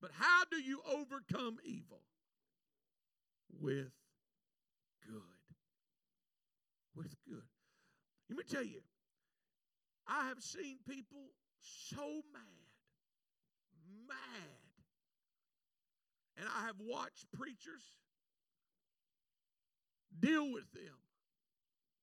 But 0.00 0.10
how 0.12 0.44
do 0.50 0.58
you 0.58 0.80
overcome 0.86 1.58
evil? 1.64 2.02
With 3.60 3.92
good. 5.04 5.22
With 6.94 7.14
good. 7.28 7.42
Let 8.28 8.38
me 8.38 8.44
tell 8.48 8.62
you, 8.62 8.80
I 10.06 10.28
have 10.28 10.40
seen 10.40 10.78
people 10.86 11.32
so 11.60 12.22
mad 12.32 12.68
mad. 14.06 14.16
And 16.38 16.46
I 16.56 16.66
have 16.66 16.76
watched 16.80 17.30
preachers 17.32 17.82
deal 20.18 20.52
with 20.52 20.70
them 20.72 20.98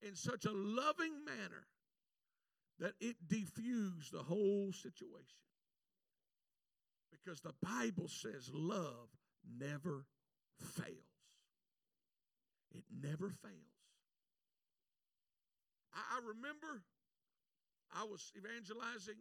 in 0.01 0.15
such 0.15 0.45
a 0.45 0.51
loving 0.51 1.23
manner 1.25 1.65
that 2.79 2.93
it 2.99 3.15
diffused 3.27 4.11
the 4.11 4.23
whole 4.23 4.71
situation. 4.73 5.39
Because 7.11 7.41
the 7.41 7.53
Bible 7.61 8.07
says 8.07 8.49
love 8.53 9.09
never 9.59 10.05
fails. 10.59 10.89
It 12.73 12.83
never 13.01 13.29
fails. 13.29 13.75
I 15.93 16.19
remember 16.27 16.83
I 17.95 18.03
was 18.03 18.31
evangelizing 18.37 19.15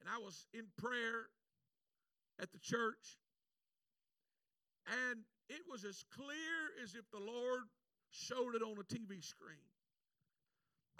and 0.00 0.08
I 0.08 0.18
was 0.18 0.46
in 0.52 0.64
prayer 0.76 1.26
at 2.40 2.50
the 2.52 2.58
church. 2.58 3.18
And 5.08 5.20
it 5.48 5.60
was 5.70 5.84
as 5.84 6.04
clear 6.12 6.82
as 6.82 6.94
if 6.94 7.08
the 7.12 7.20
Lord 7.20 7.62
showed 8.10 8.56
it 8.56 8.62
on 8.62 8.76
a 8.78 8.84
TV 8.84 9.22
screen. 9.22 9.70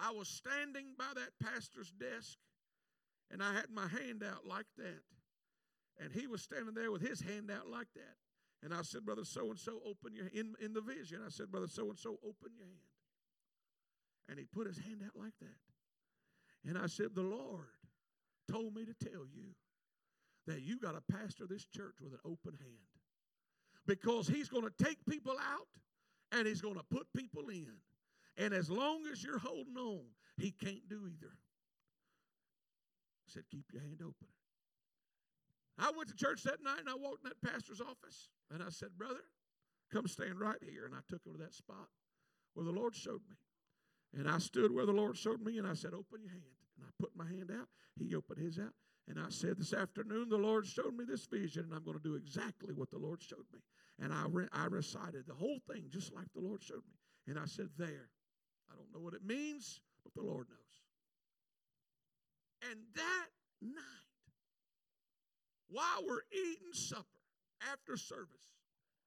I 0.03 0.11
was 0.13 0.29
standing 0.29 0.95
by 0.99 1.13
that 1.15 1.31
pastor's 1.43 1.91
desk 1.93 2.39
and 3.31 3.43
I 3.43 3.55
had 3.55 3.71
my 3.73 3.87
hand 3.87 4.25
out 4.25 4.47
like 4.47 4.67
that. 4.79 5.03
And 6.03 6.13
he 6.13 6.27
was 6.27 6.43
standing 6.43 6.75
there 6.75 6.91
with 6.91 7.03
his 7.03 7.21
hand 7.21 7.51
out 7.51 7.69
like 7.69 7.89
that. 7.95 8.17
And 8.63 8.75
I 8.75 8.83
said, 8.83 9.05
Brother 9.05 9.25
so 9.25 9.51
and 9.51 9.59
so, 9.59 9.81
open 9.87 10.15
your 10.15 10.27
in 10.33 10.55
in 10.61 10.73
the 10.73 10.81
vision. 10.81 11.21
I 11.25 11.31
said, 11.31 11.51
Brother 11.51 11.67
so 11.67 11.89
and 11.89 11.99
so, 11.99 12.19
open 12.25 12.53
your 12.57 12.67
hand. 12.67 12.91
And 14.29 14.39
he 14.39 14.45
put 14.45 14.67
his 14.67 14.79
hand 14.79 15.03
out 15.05 15.21
like 15.21 15.35
that. 15.41 16.69
And 16.69 16.79
I 16.79 16.87
said, 16.87 17.15
The 17.15 17.23
Lord 17.23 17.67
told 18.51 18.75
me 18.75 18.85
to 18.85 18.95
tell 18.95 19.27
you 19.33 19.55
that 20.47 20.63
you 20.63 20.79
got 20.79 20.93
to 20.93 21.13
pastor 21.13 21.47
this 21.47 21.65
church 21.65 21.97
with 22.03 22.13
an 22.13 22.21
open 22.25 22.59
hand. 22.59 22.91
Because 23.87 24.29
he's 24.29 24.49
going 24.49 24.65
to 24.65 24.85
take 24.85 24.99
people 25.09 25.37
out 25.39 25.69
and 26.33 26.47
he's 26.47 26.61
going 26.61 26.77
to 26.77 26.85
put 26.91 27.07
people 27.17 27.49
in. 27.49 27.73
And 28.41 28.55
as 28.55 28.71
long 28.71 29.03
as 29.13 29.23
you're 29.23 29.39
holding 29.39 29.77
on, 29.77 30.01
he 30.39 30.51
can't 30.51 30.89
do 30.89 31.07
either. 31.07 31.35
I 33.29 33.29
said, 33.29 33.43
Keep 33.51 33.67
your 33.73 33.83
hand 33.83 34.01
open. 34.01 34.29
I 35.79 35.91
went 35.95 36.09
to 36.09 36.17
church 36.17 36.43
that 36.45 36.63
night 36.65 36.81
and 36.81 36.89
I 36.89 36.95
walked 36.95 37.25
in 37.25 37.31
that 37.31 37.53
pastor's 37.53 37.83
office 37.83 38.31
and 38.51 38.63
I 38.63 38.71
said, 38.71 38.89
Brother, 38.97 39.21
come 39.93 40.09
stand 40.09 40.41
right 40.41 40.57
here. 40.63 40.87
And 40.87 40.95
I 40.95 41.01
took 41.09 41.25
him 41.27 41.35
to 41.35 41.39
that 41.39 41.55
spot 41.55 41.89
where 42.55 42.65
the 42.65 42.73
Lord 42.73 42.95
showed 42.97 43.21
me. 43.29 43.37
And 44.19 44.29
I 44.29 44.39
stood 44.39 44.73
where 44.73 44.87
the 44.87 44.93
Lord 44.93 45.19
showed 45.19 45.43
me 45.43 45.59
and 45.59 45.67
I 45.67 45.75
said, 45.75 45.93
Open 45.93 46.21
your 46.23 46.33
hand. 46.33 46.57
And 46.79 46.87
I 46.87 46.91
put 46.99 47.15
my 47.15 47.27
hand 47.27 47.51
out. 47.53 47.69
He 47.99 48.15
opened 48.15 48.43
his 48.43 48.59
out. 48.59 48.73
And 49.07 49.21
I 49.21 49.29
said, 49.29 49.59
This 49.59 49.75
afternoon, 49.75 50.31
the 50.31 50.39
Lord 50.39 50.67
showed 50.67 50.97
me 50.97 51.05
this 51.05 51.27
vision, 51.27 51.65
and 51.65 51.75
I'm 51.75 51.85
going 51.85 51.99
to 51.99 52.03
do 52.03 52.15
exactly 52.15 52.73
what 52.73 52.91
the 52.91 52.99
Lord 52.99 53.21
showed 53.21 53.45
me. 53.53 53.61
And 54.03 54.15
I, 54.15 54.25
re- 54.31 54.49
I 54.51 54.65
recited 54.65 55.25
the 55.27 55.35
whole 55.35 55.59
thing 55.71 55.85
just 55.91 56.15
like 56.15 56.33
the 56.35 56.41
Lord 56.41 56.63
showed 56.63 56.77
me. 56.89 56.97
And 57.27 57.39
I 57.39 57.45
said, 57.45 57.69
There. 57.77 58.09
I 58.71 58.77
don't 58.77 58.93
know 58.93 59.01
what 59.01 59.15
it 59.15 59.25
means, 59.25 59.81
but 60.05 60.15
the 60.15 60.23
Lord 60.23 60.47
knows. 60.49 60.61
And 62.71 62.81
that 62.95 63.27
night, 63.63 63.83
while 65.69 66.05
we're 66.07 66.27
eating 66.33 66.73
supper 66.73 67.05
after 67.73 67.97
service, 67.97 68.55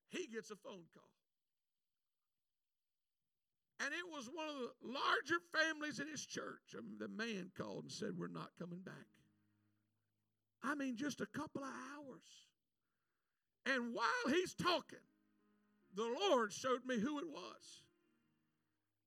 he 0.10 0.28
gets 0.28 0.52
a 0.52 0.56
phone 0.56 0.86
call. 0.94 1.04
And 3.80 3.94
it 3.94 4.16
was 4.16 4.30
one 4.34 4.48
of 4.48 4.56
the 4.56 4.72
larger 4.82 5.40
families 5.52 6.00
in 6.00 6.08
his 6.08 6.26
church. 6.26 6.74
Mean, 6.74 6.98
the 7.00 7.10
man 7.10 7.52
called 7.58 7.84
and 7.84 7.92
said, 7.92 8.12
We're 8.18 8.28
not 8.28 8.52
coming 8.58 8.80
back. 8.80 9.08
I 10.64 10.76
mean, 10.76 10.96
just 10.96 11.20
a 11.20 11.26
couple 11.26 11.64
of 11.64 11.70
hours. 11.70 12.24
And 13.66 13.94
while 13.94 14.34
he's 14.34 14.54
talking, 14.54 15.04
the 15.96 16.08
Lord 16.30 16.54
showed 16.54 16.86
me 16.86 16.98
who 16.98 17.20
it 17.20 17.28
was. 17.30 17.84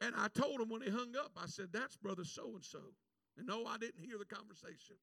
And 0.00 0.14
I 0.16 0.28
told 0.28 0.60
him 0.60 0.68
when 0.68 0.82
he 0.82 0.90
hung 0.90 1.14
up, 1.18 1.32
I 1.42 1.46
said, 1.46 1.68
That's 1.72 1.96
brother 1.96 2.24
so 2.24 2.52
and 2.54 2.64
so. 2.64 2.80
And 3.38 3.46
no, 3.46 3.66
I 3.66 3.78
didn't 3.78 4.04
hear 4.04 4.18
the 4.18 4.24
conversation. 4.24 4.96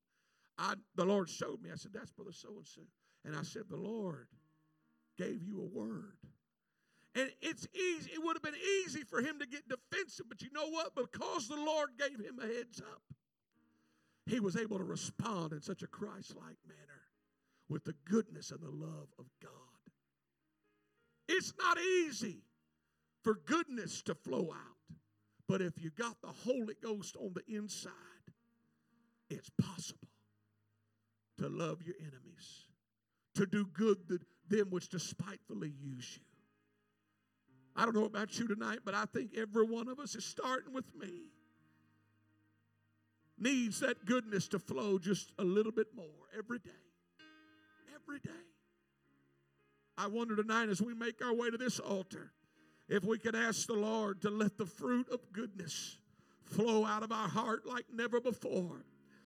I, 0.57 0.75
the 0.95 1.05
Lord 1.05 1.29
showed 1.29 1.61
me. 1.61 1.69
I 1.71 1.77
said, 1.77 1.91
That's 1.93 2.11
brother 2.11 2.31
so 2.31 2.49
and 2.57 2.67
so. 2.67 2.81
And 3.25 3.35
I 3.35 3.43
said, 3.43 3.63
The 3.69 3.77
Lord 3.77 4.27
gave 5.17 5.43
you 5.43 5.61
a 5.61 5.77
word. 5.77 6.17
And 7.15 7.29
it's 7.41 7.67
easy, 7.75 8.11
it 8.11 8.23
would 8.23 8.35
have 8.35 8.41
been 8.41 8.59
easy 8.83 9.03
for 9.03 9.19
him 9.19 9.37
to 9.39 9.45
get 9.45 9.69
defensive, 9.69 10.25
but 10.27 10.41
you 10.41 10.49
know 10.51 10.67
what? 10.69 10.95
Because 10.95 11.47
the 11.47 11.55
Lord 11.55 11.89
gave 11.99 12.19
him 12.19 12.39
a 12.39 12.47
heads 12.47 12.81
up, 12.81 13.03
he 14.25 14.39
was 14.39 14.55
able 14.57 14.79
to 14.79 14.83
respond 14.83 15.53
in 15.53 15.61
such 15.61 15.83
a 15.83 15.87
Christ 15.87 16.35
like 16.35 16.57
manner 16.67 17.01
with 17.69 17.83
the 17.83 17.93
goodness 18.05 18.49
and 18.49 18.61
the 18.61 18.69
love 18.71 19.09
of 19.19 19.25
God. 19.43 19.51
It's 21.27 21.53
not 21.59 21.77
easy 21.79 22.41
for 23.23 23.35
goodness 23.45 24.01
to 24.03 24.15
flow 24.15 24.51
out, 24.51 24.97
but 25.47 25.61
if 25.61 25.81
you 25.81 25.91
got 25.91 26.21
the 26.21 26.27
Holy 26.45 26.75
Ghost 26.81 27.15
on 27.15 27.33
the 27.33 27.55
inside, 27.55 27.91
it's 29.29 29.49
possible 29.61 30.09
to 31.37 31.47
love 31.47 31.81
your 31.83 31.95
enemies, 31.99 32.67
to 33.35 33.45
do 33.45 33.65
good 33.73 33.97
to 34.09 34.19
them 34.49 34.69
which 34.69 34.89
despitefully 34.89 35.73
use 35.81 36.17
you. 36.17 36.25
I 37.75 37.85
don't 37.85 37.95
know 37.95 38.05
about 38.05 38.37
you 38.37 38.47
tonight, 38.47 38.79
but 38.85 38.93
I 38.93 39.05
think 39.05 39.31
every 39.35 39.65
one 39.65 39.87
of 39.87 39.99
us 39.99 40.15
is 40.15 40.25
starting 40.25 40.73
with 40.73 40.85
me. 40.95 41.31
Needs 43.39 43.79
that 43.79 44.05
goodness 44.05 44.47
to 44.49 44.59
flow 44.59 44.99
just 44.99 45.31
a 45.39 45.43
little 45.43 45.71
bit 45.71 45.87
more 45.95 46.05
every 46.37 46.59
day. 46.59 46.69
Every 47.95 48.19
day. 48.19 48.29
I 49.97 50.07
wonder 50.07 50.35
tonight 50.35 50.69
as 50.69 50.81
we 50.81 50.93
make 50.93 51.23
our 51.23 51.33
way 51.33 51.49
to 51.49 51.57
this 51.57 51.79
altar 51.79 52.31
if 52.93 53.03
we 53.03 53.17
could 53.17 53.35
ask 53.35 53.65
the 53.65 53.73
Lord 53.73 54.21
to 54.21 54.29
let 54.29 54.55
the 54.55 54.67
fruit 54.67 55.09
of 55.09 55.19
goodness 55.33 55.97
flow 56.43 56.85
out 56.85 57.01
of 57.01 57.11
our 57.11 57.27
heart 57.27 57.65
like 57.65 57.85
never 57.91 58.21
before. 58.21 58.85